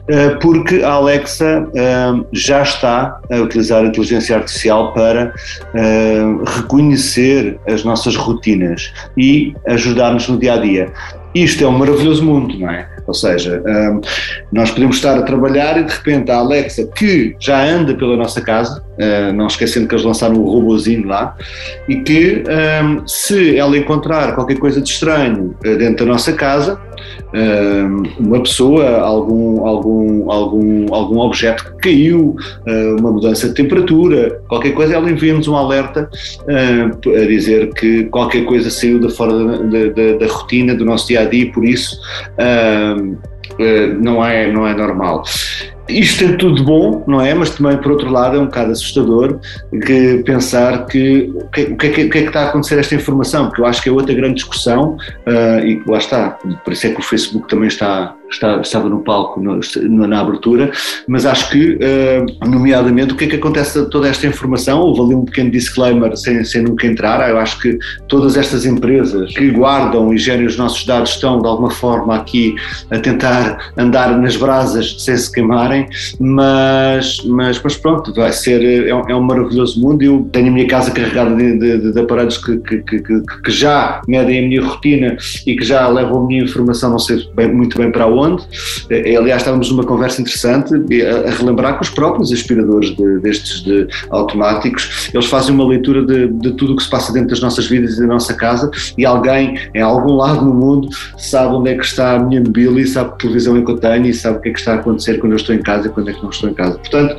eh, 0.08 0.30
porque 0.42 0.84
a 0.84 0.92
Alexa 0.92 1.68
eh, 1.74 2.12
já 2.34 2.62
está 2.64 3.20
a 3.32 3.36
utilizar 3.38 3.84
a 3.84 3.88
inteligência 3.88 4.36
artificial 4.36 4.94
para 4.94 5.34
eh, 5.74 6.22
reconhecer 6.58 7.60
as 7.68 7.84
nossas 7.84 8.16
rotinas 8.16 8.92
e 9.18 9.54
ajudar-nos 9.68 10.28
no 10.28 10.38
dia 10.38 10.54
a 10.54 10.58
dia. 10.58 10.92
Isto 11.34 11.64
é 11.64 11.68
um 11.68 11.78
maravilhoso 11.78 12.26
mundo, 12.26 12.60
não 12.60 12.70
é? 12.70 12.90
Ou 13.08 13.14
seja, 13.14 13.64
nós 14.52 14.70
podemos 14.70 14.98
estar 14.98 15.18
a 15.18 15.22
trabalhar 15.22 15.80
e 15.80 15.84
de 15.84 15.92
repente 15.92 16.30
a 16.30 16.38
Alexa, 16.38 16.86
que 16.88 17.36
já 17.40 17.64
anda 17.64 17.94
pela 17.96 18.18
nossa 18.18 18.42
casa, 18.42 18.84
não 19.34 19.48
esquecendo 19.48 19.88
que 19.88 19.96
eles 19.96 20.06
lançaram 20.06 20.36
o 20.36 20.50
robozinho 20.50 21.08
lá, 21.08 21.36
e 21.88 21.96
que 22.02 22.44
se 23.08 23.58
ela 23.58 23.78
encontrar 23.78 24.36
qualquer 24.36 24.60
coisa 24.60 24.82
de 24.82 24.90
estranho 24.90 25.56
dentro 25.62 26.06
da 26.06 26.12
nossa 26.12 26.34
casa, 26.34 26.80
uma 28.20 28.42
pessoa, 28.42 29.00
algum, 29.00 29.66
algum, 29.66 30.32
algum, 30.32 30.94
algum 30.94 31.20
objeto 31.20 31.64
que 31.64 31.90
caiu, 31.90 32.36
ah, 32.68 32.96
uma 33.00 33.12
mudança 33.12 33.48
de 33.50 33.56
temperatura, 33.56 34.42
qualquer 34.48 34.72
coisa, 34.72 34.96
ela 34.96 35.10
envia-nos 35.10 35.48
um 35.48 35.56
alerta 35.56 36.10
ah, 36.48 36.92
a 37.08 37.26
dizer 37.26 37.74
que 37.74 38.06
qualquer 38.06 38.46
coisa 38.46 38.70
saiu 38.70 39.00
da 39.00 39.10
fora 39.10 39.34
da, 39.34 39.88
da, 39.90 40.18
da 40.18 40.28
rotina 40.28 40.76
do 40.76 40.86
nosso 40.86 41.08
dia 41.08 41.22
a 41.22 41.26
dia, 41.26 41.52
por 41.52 41.64
isso 41.64 41.98
não 44.00 44.24
é, 44.26 44.52
não 44.52 44.68
é 44.68 44.74
normal. 44.74 45.24
Isto 45.90 46.24
é 46.24 46.32
tudo 46.34 46.64
bom, 46.64 47.04
não 47.08 47.22
é? 47.22 47.34
Mas 47.34 47.52
também, 47.52 47.78
por 47.78 47.92
outro 47.92 48.10
lado, 48.10 48.38
é 48.38 48.40
um 48.40 48.46
bocado 48.46 48.72
assustador 48.72 49.40
que 49.86 50.24
pensar 50.24 50.86
que 50.86 51.32
o 51.36 51.48
que, 51.48 51.62
é 51.62 51.66
que, 51.66 51.76
o 51.76 51.78
que 51.78 52.02
é 52.02 52.06
que 52.08 52.18
está 52.20 52.44
a 52.44 52.50
acontecer 52.50 52.80
esta 52.80 52.96
informação, 52.96 53.48
porque 53.48 53.62
eu 53.62 53.66
acho 53.66 53.82
que 53.82 53.90
é 53.90 53.92
outra 53.92 54.14
grande 54.14 54.36
discussão 54.36 54.98
uh, 55.28 55.66
e 55.66 55.82
lá 55.86 55.98
está, 55.98 56.30
por 56.64 56.72
isso 56.72 56.88
é 56.88 56.92
que 56.92 57.00
o 57.00 57.04
Facebook 57.04 57.48
também 57.50 57.68
está 57.68 58.16
está, 58.32 58.60
estava 58.62 58.90
no 58.90 59.00
palco 59.00 59.40
no, 59.40 59.60
na 60.08 60.22
abertura, 60.22 60.72
mas 61.08 61.26
acho 61.26 61.50
que, 61.50 61.74
uh, 61.76 62.48
nomeadamente, 62.48 63.14
o 63.14 63.18
que 63.18 63.26
é 63.26 63.28
que 63.28 63.36
acontece 63.36 63.86
toda 63.90 64.08
esta 64.08 64.26
informação? 64.28 64.80
Houve 64.80 65.02
ali 65.02 65.16
um 65.16 65.26
pequeno 65.26 65.52
disclaimer 65.52 66.16
sem, 66.18 66.44
sem 66.44 66.64
nunca 66.64 66.88
entrar. 66.88 67.30
Eu 67.30 67.38
acho 67.38 67.60
que 67.60 67.78
todas 68.08 68.38
estas 68.38 68.66
empresas 68.66 69.34
que 69.34 69.50
guardam 69.52 70.14
e 70.14 70.18
gerem 70.18 70.46
os 70.46 70.58
nossos 70.58 70.86
dados 70.86 71.12
estão, 71.12 71.42
de 71.42 71.48
alguma 71.48 71.70
forma, 71.70 72.16
aqui 72.16 72.56
a 72.90 73.00
tentar 73.00 73.72
andar 73.78 74.18
nas 74.18 74.36
brasas 74.36 74.96
sem 75.00 75.18
se 75.18 75.32
queimarem, 75.32 75.88
mas, 76.20 77.24
mas, 77.26 77.62
mas 77.62 77.76
pronto, 77.76 78.14
vai 78.14 78.32
ser, 78.32 78.88
é 78.88 78.96
um, 78.96 79.10
é 79.10 79.16
um 79.16 79.22
maravilhoso 79.22 79.80
mundo. 79.80 80.02
Eu 80.02 80.30
tenho 80.32 80.48
a 80.48 80.52
minha 80.52 80.68
casa 80.68 80.92
carregada 80.92 81.36
de, 81.36 81.58
de, 81.58 81.92
de 81.92 82.00
aparelhos 82.00 82.38
que, 82.38 82.58
que, 82.58 82.78
que, 82.80 83.02
que, 83.02 83.52
já 83.52 84.02
medem 84.08 84.40
a 84.40 84.48
minha 84.48 84.64
rotina 84.64 85.18
e 85.46 85.56
que 85.56 85.64
já 85.64 85.88
levam 85.88 86.24
a 86.24 86.28
minha 86.28 86.44
informação, 86.44 86.92
não 86.92 87.00
sei 87.00 87.28
bem, 87.36 87.54
muito 87.54 87.78
bem 87.78 87.92
para 87.92 88.08
onde 88.08 88.21
onde. 88.22 88.44
Eh, 88.90 89.16
aliás, 89.16 89.42
estávamos 89.42 89.70
numa 89.72 89.84
conversa 89.84 90.22
interessante 90.22 90.74
a, 90.74 91.30
a 91.30 91.32
relembrar 91.32 91.78
que 91.78 91.84
os 91.84 91.90
próprios 91.90 92.32
aspiradores 92.32 92.96
de, 92.96 93.20
destes 93.20 93.64
de 93.64 93.88
automáticos, 94.10 95.10
eles 95.14 95.26
fazem 95.26 95.54
uma 95.54 95.66
leitura 95.66 96.06
de, 96.06 96.28
de 96.28 96.52
tudo 96.54 96.74
o 96.74 96.76
que 96.76 96.84
se 96.84 96.90
passa 96.90 97.12
dentro 97.12 97.30
das 97.30 97.40
nossas 97.40 97.68
vidas 97.68 97.98
e 97.98 98.02
da 98.02 98.08
nossa 98.08 98.34
casa 98.34 98.70
e 98.98 99.06
alguém 99.06 99.60
em 99.74 99.82
algum 99.82 100.16
lado 100.16 100.46
no 100.46 100.54
mundo 100.54 100.90
sabe 101.18 101.56
onde 101.56 101.72
é 101.72 101.76
que 101.76 101.86
está 101.86 102.16
a 102.16 102.20
minha 102.20 102.42
mobília, 102.42 102.86
sabe 102.88 103.12
que 103.12 103.18
televisão 103.20 103.58
é 103.58 103.62
que 103.62 103.72
eu 103.72 103.78
tenho 103.78 104.06
e 104.06 104.14
sabe 104.14 104.38
o 104.38 104.42
que 104.42 104.50
é 104.50 104.54
que 104.54 104.60
está 104.60 104.74
a 104.74 104.76
acontecer 104.76 105.20
quando 105.20 105.34
eu 105.34 105.38
estou 105.38 105.56
em 105.56 105.62
casa 105.62 105.88
e 105.88 105.92
quando 105.92 106.10
é 106.10 106.14
que 106.14 106.22
não 106.22 106.30
estou 106.30 106.50
em 106.50 106.54
casa. 106.54 106.78
Portanto, 106.78 107.16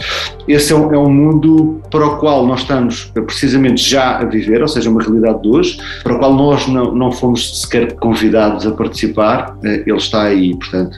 esse 0.47 0.73
é 0.73 0.77
um, 0.77 0.93
é 0.93 0.99
um 0.99 1.11
mundo 1.11 1.81
para 1.91 2.07
o 2.07 2.19
qual 2.19 2.47
nós 2.47 2.61
estamos 2.61 3.11
precisamente 3.27 3.83
já 3.83 4.19
a 4.19 4.25
viver, 4.25 4.63
ou 4.63 4.69
seja, 4.69 4.91
uma 4.91 5.03
realidade 5.03 5.43
de 5.43 5.49
hoje, 5.49 5.79
para 6.03 6.15
o 6.15 6.19
qual 6.19 6.35
nós 6.35 6.67
não, 6.69 6.95
não 6.95 7.13
fomos 7.13 7.63
sequer 7.63 7.95
convidados 7.97 8.67
a 8.67 8.73
participar, 8.73 9.57
eh, 9.65 9.83
ele 9.87 9.97
está 9.97 10.23
aí, 10.23 10.55
portanto, 10.57 10.92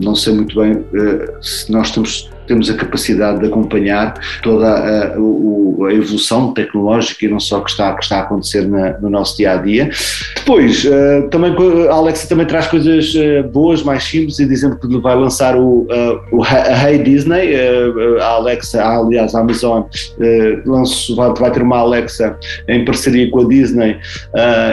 não 0.00 0.14
sei 0.14 0.34
muito 0.34 0.54
bem 0.60 0.84
eh, 0.94 1.34
se 1.40 1.70
nós 1.70 1.90
temos 1.90 2.30
temos 2.46 2.70
a 2.70 2.74
capacidade 2.74 3.40
de 3.40 3.46
acompanhar 3.46 4.14
toda 4.42 4.66
a, 4.66 4.78
a, 4.78 5.14
a, 5.14 5.92
evolução 5.92 6.52
tecnológica 6.52 7.24
e 7.24 7.28
não 7.28 7.40
só 7.40 7.60
que 7.60 7.70
está, 7.70 7.94
que 7.94 8.02
está 8.02 8.18
a 8.18 8.20
acontecer 8.22 8.66
na, 8.68 8.98
no 8.98 9.10
nosso 9.10 9.36
dia 9.36 9.52
a 9.52 9.56
dia. 9.56 9.90
Depois, 10.36 10.84
uh, 10.84 11.28
também 11.30 11.54
a 11.88 11.94
Alexa 11.94 12.28
também 12.28 12.46
traz 12.46 12.66
coisas 12.66 13.14
uh, 13.14 13.48
boas, 13.48 13.82
mais 13.82 14.04
simples, 14.04 14.38
e 14.38 14.46
dizendo 14.46 14.76
que 14.78 14.86
vai 14.98 15.16
lançar 15.16 15.56
o, 15.56 15.86
o 16.32 16.44
Hey 16.44 16.98
Disney, 16.98 17.54
a 18.20 18.26
Alexa, 18.26 18.82
aliás, 18.82 19.34
a 19.34 19.40
Amazon 19.40 19.82
lanço, 20.64 21.14
vai, 21.16 21.32
vai, 21.34 21.50
ter 21.50 21.62
uma 21.62 21.78
Alexa 21.78 22.38
em 22.68 22.84
parceria 22.84 23.30
com 23.30 23.40
a 23.40 23.48
Disney 23.48 23.98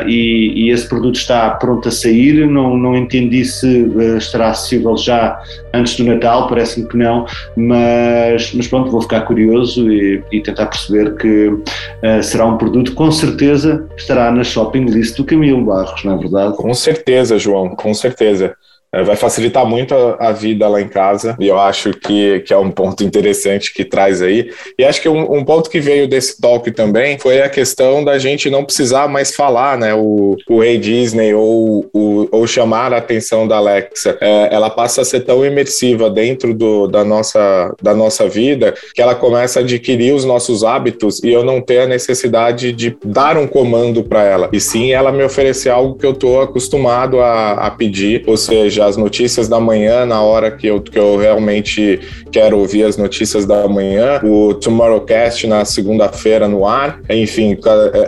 e, 0.07 0.53
e, 0.55 0.69
esse 0.69 0.87
produto 0.87 1.15
está 1.15 1.51
pronto 1.51 1.87
a 1.87 1.91
sair. 1.91 2.47
Não, 2.47 2.77
não 2.77 2.95
entendi 2.95 3.43
se 3.45 3.91
estará 4.17 4.49
acessível 4.49 4.97
já 4.97 5.41
antes 5.73 5.95
do 5.97 6.03
Natal, 6.05 6.47
parece-me 6.47 6.87
que 6.87 6.97
não 6.97 7.25
mas, 7.67 8.53
mas 8.53 8.67
pronto, 8.67 8.91
vou 8.91 9.01
ficar 9.01 9.21
curioso 9.21 9.91
e, 9.91 10.23
e 10.31 10.41
tentar 10.41 10.67
perceber 10.67 11.15
que 11.15 11.47
uh, 11.47 12.21
será 12.21 12.45
um 12.45 12.57
produto 12.57 12.93
com 12.93 13.11
certeza 13.11 13.87
estará 13.95 14.31
na 14.31 14.43
shopping 14.43 14.85
list 14.85 15.15
do 15.17 15.23
Camilo 15.23 15.63
Barros, 15.63 16.03
não 16.03 16.13
é 16.13 16.17
verdade? 16.17 16.57
Com 16.57 16.73
certeza, 16.73 17.37
João, 17.37 17.75
com 17.75 17.93
certeza. 17.93 18.55
É, 18.93 19.03
vai 19.03 19.15
facilitar 19.15 19.65
muito 19.65 19.95
a, 19.95 20.29
a, 20.29 20.31
vida 20.31 20.67
lá 20.67 20.79
em 20.79 20.87
casa 20.87 21.35
e 21.39 21.47
eu 21.47 21.59
acho 21.59 21.91
que, 21.91 22.41
que 22.41 22.53
é 22.53 22.57
um 22.57 22.69
ponto 22.69 23.03
interessante 23.03 23.73
que 23.73 23.83
traz 23.83 24.21
aí. 24.21 24.51
E 24.77 24.83
acho 24.83 25.01
que 25.01 25.09
um, 25.09 25.37
um, 25.37 25.43
ponto 25.43 25.69
que 25.69 25.79
veio 25.79 26.07
desse 26.07 26.39
talk 26.39 26.69
também 26.71 27.17
foi 27.17 27.41
a 27.41 27.49
questão 27.49 28.03
da 28.03 28.19
gente 28.19 28.49
não 28.49 28.63
precisar 28.63 29.07
mais 29.07 29.35
falar, 29.35 29.77
né, 29.77 29.93
o, 29.93 30.37
o 30.47 30.59
Rei 30.59 30.77
Disney 30.77 31.33
ou, 31.33 31.89
o, 31.91 32.27
ou 32.31 32.45
chamar 32.45 32.93
a 32.93 32.97
atenção 32.97 33.47
da 33.47 33.57
Alexa, 33.57 34.17
é, 34.21 34.49
ela 34.53 34.69
passa 34.69 35.01
a 35.01 35.05
ser 35.05 35.21
tão 35.21 35.43
imersiva 35.45 36.09
dentro 36.09 36.53
do, 36.53 36.87
da, 36.87 37.03
nossa, 37.03 37.73
da 37.81 37.93
nossa 37.93 38.27
vida 38.27 38.73
que 38.93 39.01
ela 39.01 39.15
começa 39.15 39.59
a 39.59 39.63
adquirir 39.63 40.13
os 40.13 40.25
nossos 40.25 40.63
hábitos 40.63 41.23
e 41.23 41.29
eu 41.31 41.43
não 41.43 41.61
ter 41.61 41.79
a 41.79 41.87
necessidade 41.87 42.71
de 42.71 42.95
dar 43.03 43.37
um 43.37 43.47
comando 43.47 44.03
para 44.03 44.23
ela. 44.23 44.49
E 44.51 44.59
sim 44.59 44.91
ela 44.91 45.11
me 45.11 45.23
oferecer 45.23 45.69
algo 45.69 45.95
que 45.95 46.05
eu 46.05 46.11
estou 46.11 46.41
acostumado 46.41 47.19
a, 47.19 47.53
a, 47.53 47.71
pedir, 47.71 48.23
ou 48.27 48.37
seja, 48.37 48.82
as 48.85 48.97
notícias 48.97 49.47
da 49.47 49.59
manhã, 49.59 50.05
na 50.05 50.21
hora 50.21 50.51
que 50.51 50.67
eu, 50.67 50.81
que 50.81 50.97
eu 50.97 51.17
realmente 51.17 51.99
quero 52.31 52.57
ouvir 52.57 52.83
as 52.83 52.97
notícias 52.97 53.45
da 53.45 53.67
manhã, 53.67 54.19
o 54.23 54.53
Tomorrowcast 54.53 55.47
na 55.47 55.65
segunda-feira 55.65 56.47
no 56.47 56.65
ar, 56.65 56.99
enfim, 57.09 57.57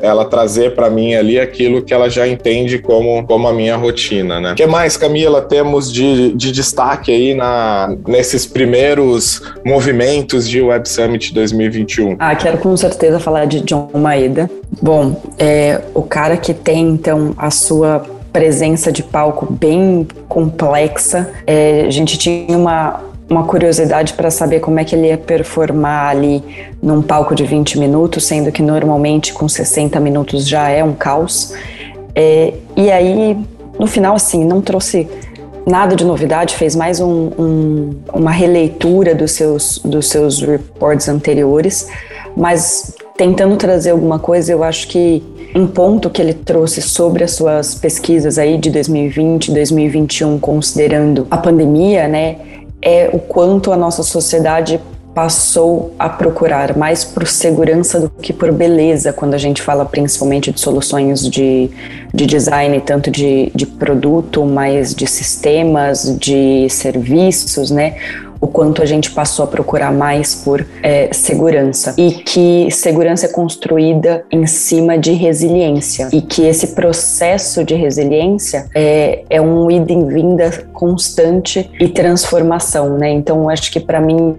ela 0.01 0.25
trazer 0.25 0.75
para 0.75 0.89
mim 0.89 1.13
ali 1.15 1.39
aquilo 1.39 1.81
que 1.81 1.93
ela 1.93 2.09
já 2.09 2.27
entende 2.27 2.79
como, 2.79 3.25
como 3.25 3.47
a 3.47 3.53
minha 3.53 3.75
rotina, 3.75 4.39
né? 4.39 4.53
O 4.53 4.55
que 4.55 4.65
mais, 4.65 4.97
Camila, 4.97 5.41
temos 5.41 5.91
de, 5.91 6.33
de 6.33 6.51
destaque 6.51 7.11
aí 7.11 7.33
na, 7.33 7.95
nesses 8.07 8.45
primeiros 8.45 9.41
movimentos 9.65 10.49
de 10.49 10.61
Web 10.61 10.87
Summit 10.87 11.33
2021? 11.33 12.15
Ah, 12.19 12.35
quero 12.35 12.57
com 12.57 12.75
certeza 12.75 13.19
falar 13.19 13.45
de 13.45 13.61
John 13.61 13.89
Maeda. 13.93 14.49
Bom, 14.81 15.21
é 15.37 15.81
o 15.93 16.01
cara 16.01 16.37
que 16.37 16.53
tem 16.53 16.89
então 16.89 17.33
a 17.37 17.51
sua 17.51 18.14
presença 18.35 18.91
de 18.91 19.01
palco 19.01 19.47
bem 19.49 20.05
complexa. 20.27 21.31
É, 21.47 21.85
a 21.87 21.89
gente 21.89 22.17
tinha 22.17 22.57
uma, 22.57 22.99
uma 23.29 23.45
curiosidade 23.45 24.11
para 24.11 24.29
saber 24.29 24.59
como 24.59 24.77
é 24.77 24.83
que 24.83 24.93
ele 24.93 25.07
ia 25.07 25.17
performar 25.17 26.09
ali 26.09 26.43
num 26.83 27.01
palco 27.01 27.33
de 27.33 27.45
20 27.45 27.79
minutos, 27.79 28.25
sendo 28.25 28.51
que 28.51 28.61
normalmente 28.61 29.31
com 29.31 29.47
60 29.47 29.97
minutos 30.01 30.45
já 30.45 30.67
é 30.67 30.83
um 30.83 30.91
caos. 30.91 31.53
É, 32.13 32.53
e 32.75 32.91
aí, 32.91 33.37
no 33.79 33.87
final, 33.87 34.17
assim, 34.17 34.43
não 34.43 34.59
trouxe 34.59 35.07
nada 35.65 35.95
de 35.95 36.03
novidade, 36.03 36.57
fez 36.57 36.75
mais 36.75 36.99
um, 36.99 37.31
um, 37.39 37.95
uma 38.13 38.31
releitura 38.31 39.15
dos 39.15 39.31
seus, 39.31 39.77
dos 39.77 40.09
seus 40.09 40.41
reports 40.41 41.07
anteriores, 41.07 41.87
mas 42.35 42.93
tentando 43.15 43.55
trazer 43.55 43.91
alguma 43.91 44.19
coisa, 44.19 44.51
eu 44.51 44.61
acho 44.61 44.89
que 44.89 45.23
um 45.55 45.65
ponto 45.65 46.09
que 46.09 46.21
ele 46.21 46.33
trouxe 46.33 46.81
sobre 46.81 47.23
as 47.23 47.31
suas 47.31 47.73
pesquisas 47.75 48.37
aí 48.37 48.57
de 48.57 48.69
2020, 48.69 49.53
2021, 49.53 50.37
considerando 50.37 51.25
a 51.31 51.37
pandemia, 51.37 52.09
né, 52.09 52.35
é 52.81 53.09
o 53.13 53.19
quanto 53.19 53.71
a 53.71 53.77
nossa 53.77 54.03
sociedade 54.03 54.81
passou 55.15 55.93
a 55.97 56.09
procurar 56.09 56.75
mais 56.77 57.05
por 57.05 57.25
segurança 57.25 58.01
do 58.01 58.09
que 58.09 58.33
por 58.33 58.51
beleza, 58.51 59.13
quando 59.13 59.33
a 59.33 59.37
gente 59.37 59.61
fala 59.61 59.85
principalmente 59.85 60.51
de 60.51 60.59
soluções 60.59 61.21
de, 61.29 61.71
de 62.13 62.25
design, 62.25 62.81
tanto 62.81 63.09
de, 63.09 63.49
de 63.55 63.65
produto, 63.65 64.43
mas 64.45 64.93
de 64.93 65.07
sistemas, 65.07 66.17
de 66.19 66.67
serviços, 66.69 67.71
né? 67.71 67.95
O 68.39 68.47
quanto 68.47 68.81
a 68.81 68.85
gente 68.85 69.11
passou 69.11 69.45
a 69.45 69.47
procurar 69.47 69.91
mais 69.91 70.35
por 70.35 70.65
é, 70.81 71.09
segurança 71.13 71.93
e 71.97 72.11
que 72.11 72.69
segurança 72.71 73.25
é 73.25 73.29
construída 73.29 74.25
em 74.31 74.45
cima 74.45 74.97
de 74.97 75.11
resiliência 75.11 76.09
e 76.11 76.21
que 76.21 76.43
esse 76.43 76.67
processo 76.67 77.63
de 77.63 77.75
resiliência 77.75 78.67
é, 78.75 79.23
é 79.29 79.41
um 79.41 79.69
ida 79.69 79.91
e 79.91 80.03
vinda 80.05 80.65
constante 80.73 81.69
e 81.79 81.87
transformação, 81.87 82.97
né? 82.97 83.09
Então 83.09 83.49
acho 83.49 83.71
que 83.71 83.79
para 83.79 83.99
mim 83.99 84.35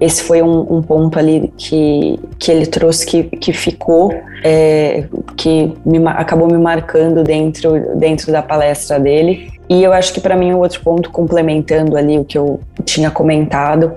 esse 0.00 0.22
foi 0.22 0.40
um, 0.40 0.76
um, 0.76 0.82
ponto 0.82 1.18
ali 1.18 1.52
que, 1.58 2.18
que 2.38 2.50
ele 2.50 2.66
trouxe 2.66 3.04
que, 3.04 3.24
que 3.24 3.52
ficou, 3.52 4.12
é, 4.42 5.04
que 5.36 5.72
me, 5.84 5.98
acabou 6.06 6.48
me 6.48 6.56
marcando 6.56 7.22
dentro, 7.22 7.98
dentro 7.98 8.32
da 8.32 8.42
palestra 8.42 8.98
dele. 8.98 9.59
E 9.70 9.84
eu 9.84 9.92
acho 9.92 10.12
que 10.12 10.20
para 10.20 10.36
mim 10.36 10.52
o 10.52 10.58
outro 10.58 10.82
ponto, 10.82 11.10
complementando 11.10 11.96
ali 11.96 12.18
o 12.18 12.24
que 12.24 12.36
eu 12.36 12.58
tinha 12.84 13.08
comentado, 13.08 13.92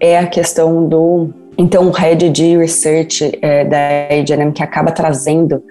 é 0.00 0.18
a 0.18 0.26
questão 0.26 0.88
do. 0.88 1.28
Então, 1.58 1.88
o 1.88 1.90
head 1.90 2.30
de 2.30 2.56
research 2.56 3.38
é, 3.42 3.64
da 3.64 3.78
H&M 4.10 4.52
que 4.52 4.62
acaba 4.62 4.90
trazendo 4.90 5.62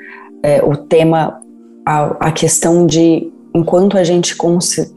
é, 0.43 0.61
o 0.61 0.75
tema, 0.75 1.39
a, 1.85 2.27
a 2.27 2.31
questão 2.31 2.85
de 2.85 3.31
enquanto 3.55 3.97
a 3.97 4.03
gente 4.03 4.35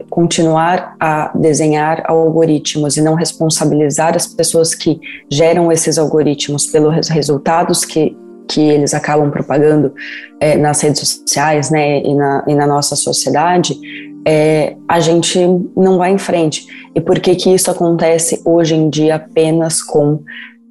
continuar 0.09 0.95
a 0.99 1.31
desenhar 1.35 2.03
algoritmos 2.05 2.97
e 2.97 3.01
não 3.01 3.15
responsabilizar 3.15 4.15
as 4.15 4.27
pessoas 4.27 4.75
que 4.75 4.99
geram 5.31 5.71
esses 5.71 5.97
algoritmos 5.97 6.67
pelos 6.67 7.09
resultados 7.09 7.83
que, 7.83 8.15
que 8.47 8.61
eles 8.61 8.93
acabam 8.93 9.31
propagando 9.31 9.91
é, 10.39 10.55
nas 10.57 10.79
redes 10.81 10.99
sociais 10.99 11.71
né, 11.71 12.03
e, 12.03 12.13
na, 12.13 12.43
e 12.47 12.53
na 12.53 12.67
nossa 12.67 12.95
sociedade, 12.95 13.79
é, 14.25 14.75
a 14.87 14.99
gente 14.99 15.39
não 15.75 15.97
vai 15.97 16.11
em 16.11 16.17
frente. 16.17 16.65
E 16.95 17.01
por 17.01 17.19
que 17.19 17.35
que 17.35 17.53
isso 17.53 17.71
acontece 17.71 18.41
hoje 18.45 18.75
em 18.75 18.89
dia 18.89 19.15
apenas 19.15 19.81
com 19.81 20.19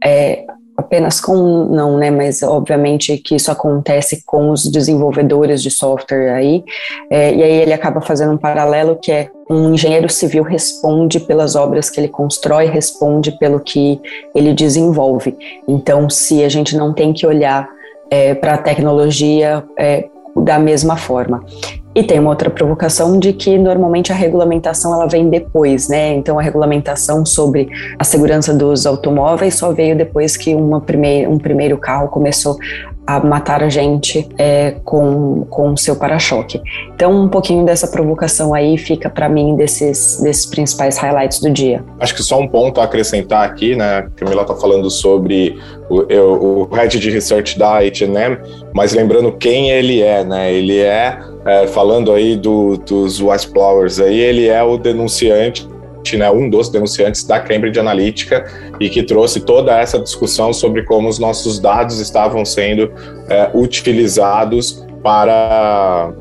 é, 0.02 0.44
apenas 0.76 1.20
com 1.20 1.66
não, 1.66 1.98
né? 1.98 2.10
Mas 2.10 2.42
obviamente 2.42 3.18
que 3.18 3.36
isso 3.36 3.50
acontece 3.50 4.24
com 4.24 4.50
os 4.50 4.64
desenvolvedores 4.64 5.62
de 5.62 5.70
software 5.70 6.32
aí. 6.34 6.64
É, 7.10 7.34
e 7.34 7.42
aí 7.42 7.52
ele 7.52 7.72
acaba 7.72 8.00
fazendo 8.00 8.32
um 8.32 8.38
paralelo 8.38 8.96
que 8.96 9.12
é 9.12 9.30
um 9.48 9.74
engenheiro 9.74 10.08
civil 10.08 10.42
responde 10.42 11.20
pelas 11.20 11.54
obras 11.54 11.90
que 11.90 12.00
ele 12.00 12.08
constrói, 12.08 12.66
responde 12.66 13.32
pelo 13.32 13.60
que 13.60 14.00
ele 14.34 14.54
desenvolve. 14.54 15.36
Então, 15.68 16.08
se 16.08 16.42
a 16.42 16.48
gente 16.48 16.76
não 16.76 16.94
tem 16.94 17.12
que 17.12 17.26
olhar 17.26 17.68
é, 18.10 18.34
para 18.34 18.54
a 18.54 18.58
tecnologia 18.58 19.64
é, 19.78 20.08
da 20.36 20.58
mesma 20.58 20.96
forma. 20.96 21.44
E 21.92 22.04
tem 22.04 22.20
uma 22.20 22.30
outra 22.30 22.48
provocação 22.48 23.18
de 23.18 23.32
que 23.32 23.58
normalmente 23.58 24.12
a 24.12 24.14
regulamentação 24.14 24.94
ela 24.94 25.06
vem 25.06 25.28
depois, 25.28 25.88
né? 25.88 26.14
Então 26.14 26.38
a 26.38 26.42
regulamentação 26.42 27.26
sobre 27.26 27.68
a 27.98 28.04
segurança 28.04 28.54
dos 28.54 28.86
automóveis 28.86 29.56
só 29.56 29.72
veio 29.72 29.96
depois 29.96 30.36
que 30.36 30.54
uma 30.54 30.80
primeir, 30.80 31.28
um 31.28 31.36
primeiro 31.36 31.76
carro 31.76 32.08
começou 32.08 32.56
a 33.04 33.18
matar 33.18 33.60
a 33.60 33.68
gente 33.68 34.28
é, 34.38 34.76
com 34.84 35.44
com 35.50 35.76
seu 35.76 35.96
para-choque. 35.96 36.60
Então 36.94 37.24
um 37.24 37.28
pouquinho 37.28 37.64
dessa 37.64 37.88
provocação 37.88 38.54
aí 38.54 38.78
fica 38.78 39.10
para 39.10 39.28
mim 39.28 39.56
desses 39.56 40.20
desses 40.22 40.46
principais 40.46 40.96
highlights 40.96 41.40
do 41.40 41.50
dia. 41.50 41.82
Acho 41.98 42.14
que 42.14 42.22
só 42.22 42.38
um 42.38 42.46
ponto 42.46 42.80
a 42.80 42.84
acrescentar 42.84 43.44
aqui, 43.44 43.74
né? 43.74 44.06
Camila 44.14 44.42
está 44.42 44.54
falando 44.54 44.88
sobre 44.90 45.58
o, 45.88 46.68
o, 46.68 46.68
head 46.72 47.00
de 47.00 47.10
research 47.10 47.58
da 47.58 47.78
H&M, 47.78 48.38
mas 48.72 48.92
lembrando 48.92 49.32
quem 49.32 49.70
ele 49.70 50.00
é, 50.00 50.22
né? 50.22 50.52
Ele 50.52 50.78
é 50.78 51.18
é, 51.44 51.66
falando 51.66 52.12
aí 52.12 52.36
do, 52.36 52.76
dos 52.76 53.20
whistleblowers 53.20 54.00
aí, 54.00 54.18
ele 54.18 54.48
é 54.48 54.62
o 54.62 54.76
denunciante, 54.76 55.68
né, 56.16 56.30
um 56.30 56.48
dos 56.48 56.68
denunciantes 56.68 57.24
da 57.24 57.38
Cambridge 57.40 57.78
Analytica 57.78 58.44
e 58.80 58.88
que 58.88 59.02
trouxe 59.02 59.40
toda 59.40 59.78
essa 59.78 59.98
discussão 59.98 60.52
sobre 60.52 60.82
como 60.84 61.08
os 61.08 61.18
nossos 61.18 61.58
dados 61.58 61.98
estavam 62.00 62.44
sendo 62.44 62.92
é, 63.28 63.50
utilizados 63.54 64.84
para 65.02 66.12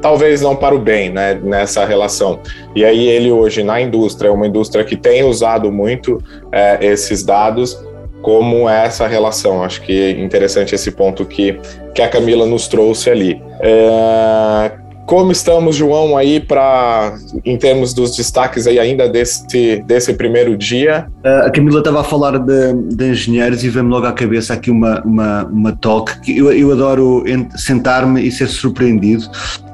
talvez 0.00 0.40
não 0.40 0.54
para 0.54 0.74
o 0.74 0.78
bem, 0.78 1.10
né, 1.10 1.34
nessa 1.42 1.84
relação. 1.84 2.40
E 2.74 2.84
aí 2.84 3.08
ele 3.08 3.32
hoje 3.32 3.62
na 3.62 3.80
indústria, 3.80 4.28
é 4.28 4.30
uma 4.30 4.46
indústria 4.46 4.84
que 4.84 4.96
tem 4.96 5.24
usado 5.24 5.72
muito 5.72 6.22
é, 6.52 6.78
esses 6.84 7.24
dados, 7.24 7.78
como 8.22 8.68
é 8.68 8.84
essa 8.86 9.06
relação. 9.06 9.62
Acho 9.62 9.82
que 9.82 10.00
é 10.00 10.10
interessante 10.10 10.74
esse 10.74 10.90
ponto 10.90 11.24
que, 11.24 11.58
que 11.94 12.02
a 12.02 12.08
Camila 12.08 12.46
nos 12.46 12.68
trouxe 12.68 13.10
ali. 13.10 13.42
É, 13.60 14.72
como 15.08 15.32
estamos, 15.32 15.74
João, 15.74 16.18
aí 16.18 16.38
para 16.38 17.16
em 17.42 17.56
termos 17.56 17.94
dos 17.94 18.14
destaques 18.14 18.66
aí 18.66 18.78
ainda 18.78 19.08
desse, 19.08 19.82
desse 19.86 20.12
primeiro 20.12 20.54
dia? 20.54 21.06
Uh, 21.24 21.46
a 21.46 21.50
Camila 21.50 21.78
estava 21.78 22.02
a 22.02 22.04
falar 22.04 22.38
de, 22.38 22.74
de 22.94 23.12
engenheiros 23.12 23.64
e 23.64 23.70
vem-me 23.70 23.88
logo 23.88 24.04
à 24.04 24.12
cabeça 24.12 24.52
aqui 24.52 24.70
uma, 24.70 25.00
uma, 25.00 25.44
uma 25.46 25.72
talk 25.72 26.20
que 26.20 26.36
eu, 26.36 26.52
eu 26.52 26.70
adoro 26.72 27.24
sentar-me 27.56 28.20
e 28.20 28.30
ser 28.30 28.48
surpreendido 28.48 29.24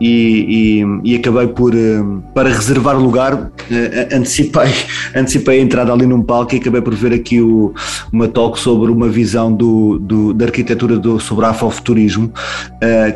e, 0.00 0.84
e, 1.02 1.12
e 1.12 1.16
acabei 1.16 1.48
por, 1.48 1.74
uh, 1.74 2.22
para 2.32 2.48
reservar 2.50 2.96
lugar, 2.96 3.34
uh, 3.34 4.16
antecipei, 4.16 4.72
antecipei 5.16 5.58
a 5.58 5.62
entrada 5.62 5.92
ali 5.92 6.06
num 6.06 6.22
palco 6.22 6.54
e 6.54 6.58
acabei 6.58 6.80
por 6.80 6.94
ver 6.94 7.12
aqui 7.12 7.40
o, 7.40 7.74
uma 8.12 8.28
talk 8.28 8.56
sobre 8.56 8.88
uma 8.92 9.08
visão 9.08 9.52
do, 9.52 9.98
do, 9.98 10.32
da 10.32 10.44
arquitetura 10.44 10.96
do, 10.96 11.18
sobre 11.18 11.44
afrofuturismo 11.44 12.32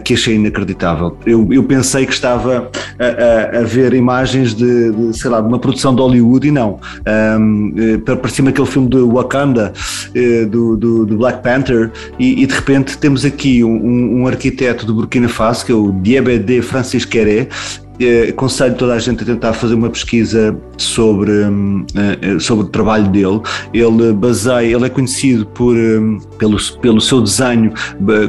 que 0.05 0.15
achei 0.15 0.35
inacreditável. 0.35 1.17
Eu, 1.27 1.47
eu 1.53 1.63
pensei 1.63 2.08
que 2.09 2.15
estava 2.15 2.71
a, 2.99 3.59
a, 3.59 3.61
a 3.61 3.63
ver 3.65 3.93
imagens 3.95 4.55
de, 4.55 4.91
de, 4.93 5.17
sei 5.17 5.31
lá, 5.31 5.41
de 5.41 5.47
uma 5.47 5.59
produção 5.59 5.95
de 5.95 6.01
Hollywood 6.01 6.49
e 6.49 6.51
não. 6.51 6.81
Um, 7.39 7.75
eh, 7.77 8.17
parecia 8.17 8.49
aquele 8.49 8.67
filme 8.67 8.89
de 8.89 8.99
Wakanda, 8.99 9.73
eh, 10.15 10.45
do, 10.47 10.77
do, 10.77 11.07
do 11.07 11.17
Black 11.19 11.43
Panther, 11.43 11.91
e, 12.19 12.43
e, 12.43 12.47
de 12.47 12.55
repente 12.55 12.99
temos 12.99 13.25
aqui 13.25 13.63
um, 13.63 14.21
um 14.21 14.27
arquiteto 14.27 14.87
de 14.87 14.93
Burkina 14.93 15.29
Faso, 15.29 15.65
que 15.65 15.73
é 15.73 15.75
o 15.75 15.93
Diabede 15.93 16.63
Francis 16.63 17.05
Queré, 17.05 17.49
eh, 18.01 18.29
aconselho 18.31 18.75
toda 18.75 18.95
a 18.95 18.99
gente 18.99 19.23
a 19.23 19.27
tentar 19.27 19.53
fazer 19.53 19.75
uma 19.75 19.91
pesquisa 19.91 20.57
sobre, 20.77 21.31
hum, 21.31 21.85
eh, 21.95 22.39
sobre 22.39 22.65
o 22.65 22.69
trabalho 22.69 23.09
dele. 23.09 23.41
Ele 23.73 24.13
baseia, 24.13 24.75
ele 24.75 24.87
é 24.87 24.89
conhecido 24.89 25.47
por, 25.47 25.77
hum, 25.77 26.19
pelo, 26.39 26.57
pelo 26.81 27.01
seu 27.01 27.21
desenho 27.21 27.73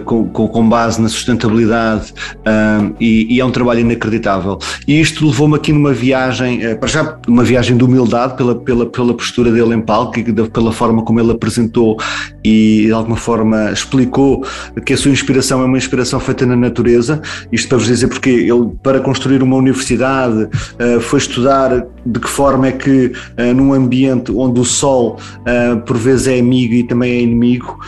com, 0.06 0.28
com 0.28 0.70
base 0.70 1.02
na 1.02 1.08
sustentabilidade 1.08 2.14
um, 2.46 2.94
e, 3.00 3.36
e, 3.36 3.40
é 3.40 3.46
um 3.46 3.52
trabalho 3.52 3.82
inacreditável. 3.82 4.58
E 4.88 5.00
isto 5.00 5.26
levou-me 5.26 5.56
aqui 5.56 5.72
numa 5.72 5.94
viagem, 5.94 6.64
eh, 6.64 6.76
para 6.76 6.88
já 6.88 7.18
uma 7.28 7.44
viagem 7.44 7.78
de 7.78 7.84
humildade 7.84 8.36
pela, 8.36 8.56
pela, 8.56 8.86
pela 8.86 9.14
postura 9.14 9.52
dele 9.52 9.76
em 9.76 9.82
palco 9.82 10.20
e 10.20 10.24
pela 10.24 10.72
forma 10.72 11.04
como 11.04 11.20
ele 11.20 11.32
apresentou 11.32 11.98
e 12.44 12.84
de 12.86 12.92
alguma 12.92 13.18
forma 13.18 13.72
explicou 13.72 14.44
que 14.86 14.94
a 14.94 14.98
sua 14.98 15.12
inspiração 15.12 15.62
é 15.62 15.66
uma 15.66 15.78
inspiração 15.78 16.20
feita 16.20 16.46
na 16.46 16.56
natureza. 16.56 17.22
Isto 17.52 17.70
para 17.70 17.78
vos 17.78 17.88
dizer 17.88 18.08
porque 18.08 18.30
ele, 18.30 18.72
para 18.82 19.00
construir 19.00 19.44
uma 19.44 19.59
universidade, 19.60 20.44
uh, 20.44 21.00
foi 21.02 21.20
estudar 21.20 21.86
de 22.06 22.20
que 22.20 22.28
forma 22.28 22.68
é 22.68 22.72
que 22.72 23.08
uh, 23.08 23.54
num 23.54 23.74
ambiente 23.74 24.32
onde 24.32 24.60
o 24.60 24.66
sol 24.66 25.20
uh, 25.42 25.80
por 25.82 25.98
vezes 25.98 26.28
é 26.28 26.40
amigo 26.40 26.74
e 26.74 26.84
também 26.84 27.12
é 27.12 27.22
inimigo, 27.22 27.80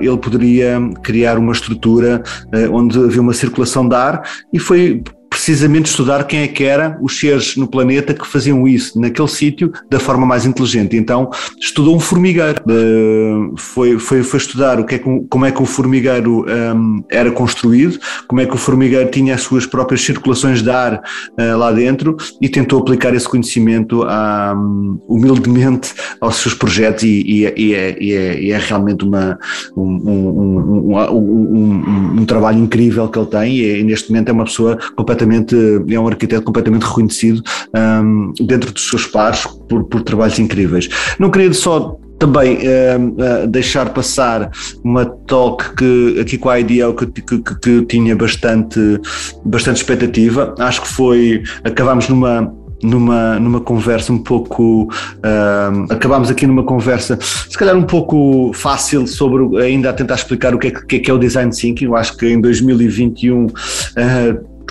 ele 0.00 0.16
poderia 0.18 0.78
criar 1.02 1.36
uma 1.36 1.52
estrutura 1.52 2.22
onde 2.70 2.96
havia 2.98 3.20
uma 3.20 3.32
circulação 3.32 3.88
de 3.88 3.94
ar 3.94 4.22
e 4.52 4.58
foi 4.58 5.02
precisamente 5.44 5.86
estudar 5.86 6.22
quem 6.24 6.42
é 6.42 6.46
que 6.46 6.62
era 6.62 6.96
os 7.00 7.18
seres 7.18 7.56
no 7.56 7.66
planeta 7.66 8.14
que 8.14 8.24
faziam 8.24 8.66
isso 8.68 9.00
naquele 9.00 9.26
sítio 9.26 9.72
da 9.90 9.98
forma 9.98 10.24
mais 10.24 10.46
inteligente. 10.46 10.96
Então 10.96 11.30
estudou 11.60 11.96
um 11.96 12.00
formigueiro, 12.00 12.62
uh, 12.62 13.52
foi, 13.56 13.98
foi, 13.98 14.22
foi 14.22 14.38
estudar 14.38 14.78
o 14.78 14.84
que 14.84 14.94
é 14.94 14.98
que, 14.98 15.26
como 15.28 15.44
é 15.44 15.50
que 15.50 15.60
o 15.60 15.66
formigueiro 15.66 16.46
um, 16.48 17.02
era 17.10 17.32
construído, 17.32 17.98
como 18.28 18.40
é 18.40 18.46
que 18.46 18.54
o 18.54 18.56
formigueiro 18.56 19.10
tinha 19.10 19.34
as 19.34 19.42
suas 19.42 19.66
próprias 19.66 20.02
circulações 20.02 20.62
de 20.62 20.70
ar 20.70 21.02
uh, 21.36 21.58
lá 21.58 21.72
dentro 21.72 22.16
e 22.40 22.48
tentou 22.48 22.78
aplicar 22.78 23.12
esse 23.12 23.28
conhecimento 23.28 24.04
um, 24.04 25.00
humildemente 25.08 25.92
aos 26.20 26.36
seus 26.36 26.54
projetos 26.54 27.02
e, 27.02 27.20
e, 27.26 27.52
e, 27.56 27.74
é, 27.74 27.96
e 28.00 28.12
é, 28.12 28.50
é, 28.50 28.58
realmente 28.58 29.04
uma, 29.04 29.36
um, 29.76 29.82
um, 31.10 32.20
um, 32.20 32.24
trabalho 32.24 32.60
incrível 32.60 33.08
que 33.08 33.18
ele 33.18 33.26
tem 33.26 33.58
e, 33.58 33.82
neste 33.82 34.08
momento 34.08 34.28
é 34.28 34.32
uma 34.32 34.44
pessoa 34.44 34.78
completamente 34.94 35.31
completamente, 35.32 35.94
é 35.94 36.00
um 36.00 36.06
arquiteto 36.06 36.42
completamente 36.42 36.84
reconhecido 36.84 37.42
um, 37.74 38.32
dentro 38.40 38.72
dos 38.72 38.88
seus 38.88 39.06
pares 39.06 39.46
por, 39.68 39.84
por 39.84 40.02
trabalhos 40.02 40.38
incríveis. 40.38 40.88
Não 41.18 41.30
queria 41.30 41.52
só 41.52 41.96
também 42.18 42.58
uh, 42.58 43.44
uh, 43.44 43.46
deixar 43.48 43.90
passar 43.90 44.50
uma 44.84 45.04
talk 45.04 45.74
que 45.74 46.20
aqui 46.20 46.38
com 46.38 46.48
a 46.48 46.60
IDEO 46.60 46.94
que, 46.94 47.06
que, 47.06 47.38
que, 47.38 47.54
que, 47.60 47.82
tinha 47.86 48.14
bastante, 48.14 48.78
bastante 49.44 49.78
expectativa. 49.78 50.54
Acho 50.58 50.82
que 50.82 50.88
foi, 50.88 51.42
acabámos 51.64 52.08
numa 52.08 52.52
numa, 52.82 53.38
numa 53.38 53.60
conversa 53.60 54.12
um 54.12 54.18
pouco. 54.18 54.84
Uh, 54.84 55.86
acabámos 55.88 56.30
aqui 56.30 56.46
numa 56.46 56.64
conversa, 56.64 57.18
se 57.20 57.56
calhar 57.56 57.76
um 57.76 57.84
pouco 57.84 58.52
fácil, 58.52 59.06
sobre 59.06 59.62
ainda 59.62 59.90
a 59.90 59.92
tentar 59.92 60.16
explicar 60.16 60.54
o 60.54 60.58
que 60.58 60.68
é, 60.68 60.70
que, 60.70 60.98
que 60.98 61.10
é 61.10 61.14
o 61.14 61.18
design 61.18 61.50
thinking. 61.52 61.86
Eu 61.86 61.96
acho 61.96 62.16
que 62.16 62.26
em 62.26 62.40
2021 62.40 63.46
uh, 63.46 63.50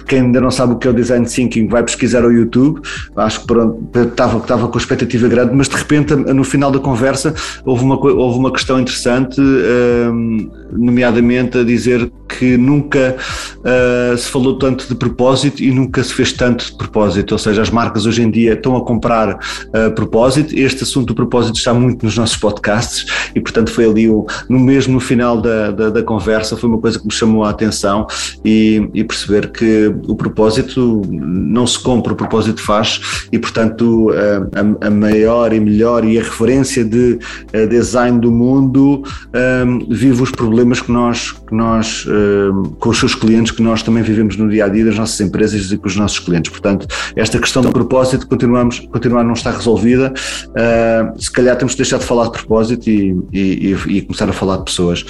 quem 0.08 0.22
ainda 0.22 0.42
não 0.42 0.52
sabe 0.52 0.74
o 0.74 0.76
que 0.78 0.88
é 0.88 0.92
o 0.92 0.94
design 0.94 1.26
thinking 1.26 1.68
vai 1.68 1.84
pesquisar 1.84 2.24
ao 2.24 2.32
YouTube. 2.32 2.82
Acho 3.16 3.46
que 3.46 3.54
estava, 4.00 4.38
estava 4.38 4.68
com 4.68 4.78
expectativa 4.78 5.28
grande, 5.28 5.56
mas 5.56 5.68
de 5.68 5.76
repente, 5.76 6.16
no 6.16 6.44
final 6.44 6.72
da 6.72 6.80
conversa, 6.80 7.34
houve 7.66 7.84
uma, 7.84 7.96
houve 7.96 8.40
uma 8.40 8.52
questão 8.52 8.80
interessante, 8.80 9.40
um, 9.42 10.50
nomeadamente 10.72 11.58
a 11.58 11.64
dizer 11.64 12.12
que 12.28 12.58
nunca 12.58 13.18
uh, 13.58 14.18
se 14.18 14.30
falou 14.30 14.58
tanto 14.58 14.88
de 14.88 14.96
propósito 14.96 15.62
e 15.62 15.72
nunca 15.72 16.04
se 16.04 16.14
fez 16.14 16.32
tanto 16.32 16.66
de 16.66 16.78
propósito. 16.78 17.34
Ou 17.34 17.38
seja, 17.38 17.62
as 17.62 17.70
marcas 17.70 18.06
hoje 18.06 18.22
em 18.22 18.32
dia 18.32 18.54
estão 18.54 18.76
a 18.76 18.86
comprar 18.86 19.36
uh, 19.36 19.92
propósito. 19.94 20.58
Este 20.58 20.84
assunto 20.84 21.08
do 21.08 21.16
propósito 21.16 21.58
está 21.58 21.74
muito 21.74 22.06
nos 22.06 22.18
nossos 22.18 22.38
podcasts 22.38 23.06
e, 23.36 23.42
portanto, 23.42 23.72
foi 23.72 23.86
ali 23.86 24.10
o, 24.10 24.26
no 24.50 24.60
mesmo 24.60 24.92
no 24.92 25.00
final 25.00 25.40
da, 25.40 25.72
da, 25.72 25.90
da 25.90 26.04
conversa, 26.04 26.58
foi 26.58 26.70
uma 26.70 26.78
coisa 26.78 27.00
que 27.00 27.06
me 27.06 27.14
chamou 27.14 27.44
a 27.44 27.50
atenção 27.50 28.06
e, 28.44 28.90
e 28.94 29.04
perceber 29.04 29.52
que 29.52 29.81
o 30.08 30.16
propósito 30.16 31.02
não 31.10 31.66
se 31.66 31.80
compra, 31.80 32.14
o 32.14 32.16
propósito 32.16 32.62
faz, 32.62 33.28
e 33.32 33.40
portanto 33.40 34.12
a, 34.82 34.88
a 34.88 34.90
maior 34.90 35.54
e 35.54 35.60
melhor 35.60 36.04
e 36.04 36.18
a 36.18 36.24
referência 36.24 36.84
de 36.84 37.20
design 37.70 38.20
do 38.20 38.32
mundo 38.32 39.04
um, 39.34 39.80
vive 39.90 40.22
os 40.22 40.32
problemas 40.32 40.82
que 40.82 40.92
nós, 40.92 41.32
que 41.32 41.54
nós 41.54 42.06
um, 42.08 42.64
com 42.80 42.90
os 42.90 43.00
seus 43.00 43.16
clientes, 43.16 43.52
que 43.52 43.62
nós 43.62 43.84
também 43.84 44.04
vivemos 44.04 44.38
no 44.38 44.50
dia 44.50 44.66
a 44.66 44.68
dia 44.70 44.86
das 44.86 44.98
nossas 44.98 45.20
empresas 45.22 45.72
e 45.72 45.78
com 45.78 45.88
os 45.88 45.96
nossos 45.96 46.20
clientes. 46.20 46.52
Portanto, 46.52 46.88
esta 47.16 47.40
questão 47.40 47.62
do 47.62 47.72
propósito 47.72 48.28
continuamos, 48.28 48.80
continuar 48.80 49.24
não 49.24 49.34
está 49.34 49.52
resolvida. 49.52 50.14
Uh, 50.50 51.22
se 51.22 51.32
calhar 51.32 51.56
temos 51.58 51.74
de 51.74 51.78
deixar 51.78 51.98
de 51.98 52.06
falar 52.06 52.26
de 52.26 52.32
propósito 52.32 52.90
e, 52.90 53.18
e, 53.32 53.76
e, 53.88 54.02
começar 54.02 54.30
a 54.30 54.34
falar 54.34 54.58
de 54.58 54.66
pessoas. 54.66 55.06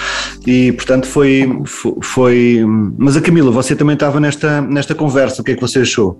E 0.45 0.71
portanto 0.71 1.07
foi, 1.07 1.61
foi. 2.01 2.65
Mas 2.97 3.15
a 3.17 3.21
Camila, 3.21 3.51
você 3.51 3.75
também 3.75 3.93
estava 3.93 4.19
nesta, 4.19 4.60
nesta 4.61 4.95
conversa. 4.95 5.41
O 5.41 5.45
que 5.45 5.51
é 5.51 5.55
que 5.55 5.61
você 5.61 5.79
achou? 5.79 6.17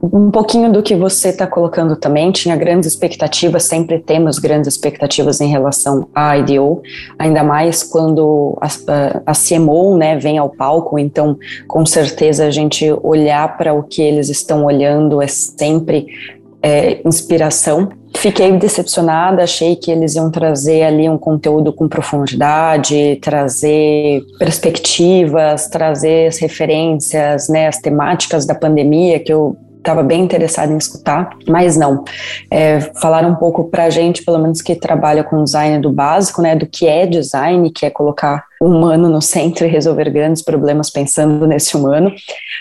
Um 0.00 0.30
pouquinho 0.30 0.72
do 0.72 0.80
que 0.80 0.94
você 0.94 1.30
está 1.30 1.44
colocando 1.44 1.96
também, 1.96 2.30
tinha 2.30 2.54
grandes 2.54 2.88
expectativas, 2.88 3.64
sempre 3.64 3.98
temos 3.98 4.38
grandes 4.38 4.72
expectativas 4.72 5.40
em 5.40 5.48
relação 5.48 6.08
à 6.14 6.38
IDO, 6.38 6.82
ainda 7.18 7.42
mais 7.42 7.82
quando 7.82 8.56
a, 8.60 8.68
a, 9.26 9.32
CMO 9.32 9.96
né, 9.96 10.16
vem 10.16 10.38
ao 10.38 10.50
palco, 10.50 11.00
então 11.00 11.36
com 11.66 11.84
certeza 11.84 12.46
a 12.46 12.50
gente 12.50 12.86
olhar 13.02 13.56
para 13.56 13.74
o 13.74 13.82
que 13.82 14.00
eles 14.00 14.28
estão 14.28 14.64
olhando 14.64 15.20
é 15.20 15.26
sempre 15.26 16.06
é, 16.62 17.00
inspiração. 17.04 17.88
Fiquei 18.16 18.50
decepcionada, 18.52 19.42
achei 19.42 19.76
que 19.76 19.90
eles 19.90 20.16
iam 20.16 20.30
trazer 20.30 20.82
ali 20.82 21.08
um 21.08 21.18
conteúdo 21.18 21.72
com 21.72 21.88
profundidade, 21.88 23.16
trazer 23.22 24.22
perspectivas, 24.38 25.68
trazer 25.68 26.28
as 26.28 26.38
referências, 26.38 27.48
né, 27.48 27.68
as 27.68 27.78
temáticas 27.78 28.44
da 28.46 28.54
pandemia 28.54 29.20
que 29.20 29.32
eu 29.32 29.56
estava 29.88 30.02
bem 30.02 30.22
interessada 30.22 30.70
em 30.70 30.76
escutar, 30.76 31.30
mas 31.48 31.76
não. 31.76 32.04
É, 32.50 32.80
falaram 33.00 33.30
um 33.30 33.34
pouco 33.34 33.64
para 33.64 33.84
a 33.84 33.90
gente, 33.90 34.22
pelo 34.22 34.38
menos 34.38 34.60
que 34.60 34.74
trabalha 34.74 35.24
com 35.24 35.42
design 35.42 35.80
do 35.80 35.90
básico, 35.90 36.42
né, 36.42 36.54
do 36.54 36.66
que 36.66 36.86
é 36.86 37.06
design, 37.06 37.70
que 37.70 37.86
é 37.86 37.90
colocar 37.90 38.44
o 38.60 38.66
humano 38.66 39.08
no 39.08 39.22
centro 39.22 39.64
e 39.64 39.68
resolver 39.68 40.10
grandes 40.10 40.42
problemas 40.42 40.90
pensando 40.90 41.46
nesse 41.46 41.76
humano. 41.76 42.12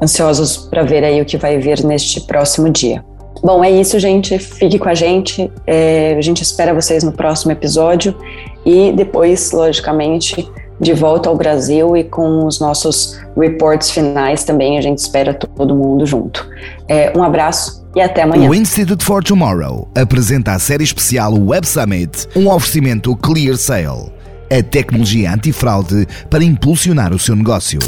Ansiosos 0.02 0.56
para 0.56 0.82
ver 0.82 1.04
aí 1.04 1.20
o 1.20 1.26
que 1.26 1.36
vai 1.36 1.58
vir 1.58 1.84
neste 1.84 2.22
próximo 2.22 2.70
dia. 2.70 3.04
Bom, 3.42 3.62
é 3.64 3.70
isso, 3.70 3.98
gente. 3.98 4.38
Fique 4.38 4.78
com 4.78 4.88
a 4.88 4.94
gente. 4.94 5.50
É, 5.66 6.14
a 6.16 6.20
gente 6.22 6.42
espera 6.42 6.72
vocês 6.72 7.02
no 7.02 7.12
próximo 7.12 7.52
episódio 7.52 8.16
e 8.64 8.92
depois, 8.92 9.52
logicamente, 9.52 10.48
de 10.80 10.92
volta 10.92 11.28
ao 11.28 11.36
Brasil 11.36 11.96
e 11.96 12.04
com 12.04 12.46
os 12.46 12.58
nossos 12.60 13.20
reports 13.36 13.90
finais 13.90 14.44
também. 14.44 14.78
A 14.78 14.80
gente 14.80 14.98
espera 14.98 15.34
todo 15.34 15.74
mundo 15.74 16.06
junto. 16.06 16.48
É, 16.88 17.12
um 17.16 17.22
abraço 17.22 17.84
e 17.94 18.00
até 18.00 18.22
amanhã. 18.22 18.48
O 18.48 18.54
Institute 18.54 19.04
for 19.04 19.22
Tomorrow 19.22 19.88
apresenta 19.94 20.52
a 20.52 20.58
série 20.58 20.84
especial 20.84 21.34
Web 21.34 21.66
Summit, 21.66 22.28
um 22.34 22.50
oferecimento 22.50 23.14
Clear 23.16 23.56
Sale, 23.56 24.12
a 24.50 24.62
tecnologia 24.62 25.32
antifraude 25.32 26.06
para 26.28 26.42
impulsionar 26.42 27.12
o 27.12 27.18
seu 27.18 27.36
negócio. 27.36 27.78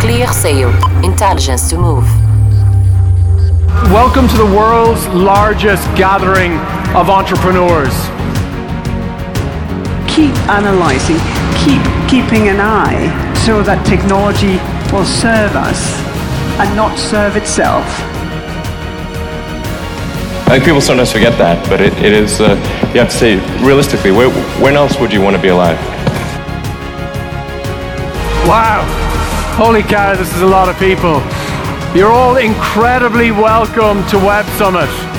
Clear 0.00 0.32
Sale, 0.32 0.72
Intelligence 1.04 1.68
to 1.68 1.80
Move. 1.80 2.29
Welcome 3.70 4.26
to 4.26 4.36
the 4.36 4.44
world's 4.44 5.06
largest 5.06 5.84
gathering 5.96 6.54
of 6.94 7.08
entrepreneurs. 7.08 7.94
Keep 10.10 10.34
analyzing, 10.50 11.16
keep 11.62 11.80
keeping 12.10 12.48
an 12.48 12.58
eye 12.58 13.06
so 13.46 13.62
that 13.62 13.86
technology 13.86 14.58
will 14.92 15.04
serve 15.06 15.54
us 15.54 15.78
and 16.58 16.74
not 16.74 16.98
serve 16.98 17.36
itself. 17.36 17.86
I 20.46 20.54
think 20.54 20.64
people 20.64 20.80
sometimes 20.80 21.12
forget 21.12 21.38
that, 21.38 21.64
but 21.70 21.80
it, 21.80 21.92
it 21.98 22.12
is, 22.12 22.40
uh, 22.40 22.56
you 22.92 22.98
have 22.98 23.10
to 23.10 23.16
say, 23.16 23.36
realistically, 23.64 24.10
where, 24.10 24.30
when 24.60 24.74
else 24.74 24.98
would 24.98 25.12
you 25.12 25.22
want 25.22 25.36
to 25.36 25.42
be 25.42 25.48
alive? 25.48 25.78
Wow. 28.48 28.84
Holy 29.54 29.84
cow, 29.84 30.16
this 30.16 30.34
is 30.34 30.42
a 30.42 30.46
lot 30.46 30.68
of 30.68 30.76
people. 30.76 31.22
You're 31.92 32.12
all 32.12 32.36
incredibly 32.36 33.32
welcome 33.32 34.06
to 34.10 34.16
Web 34.18 34.46
Summit. 34.56 35.09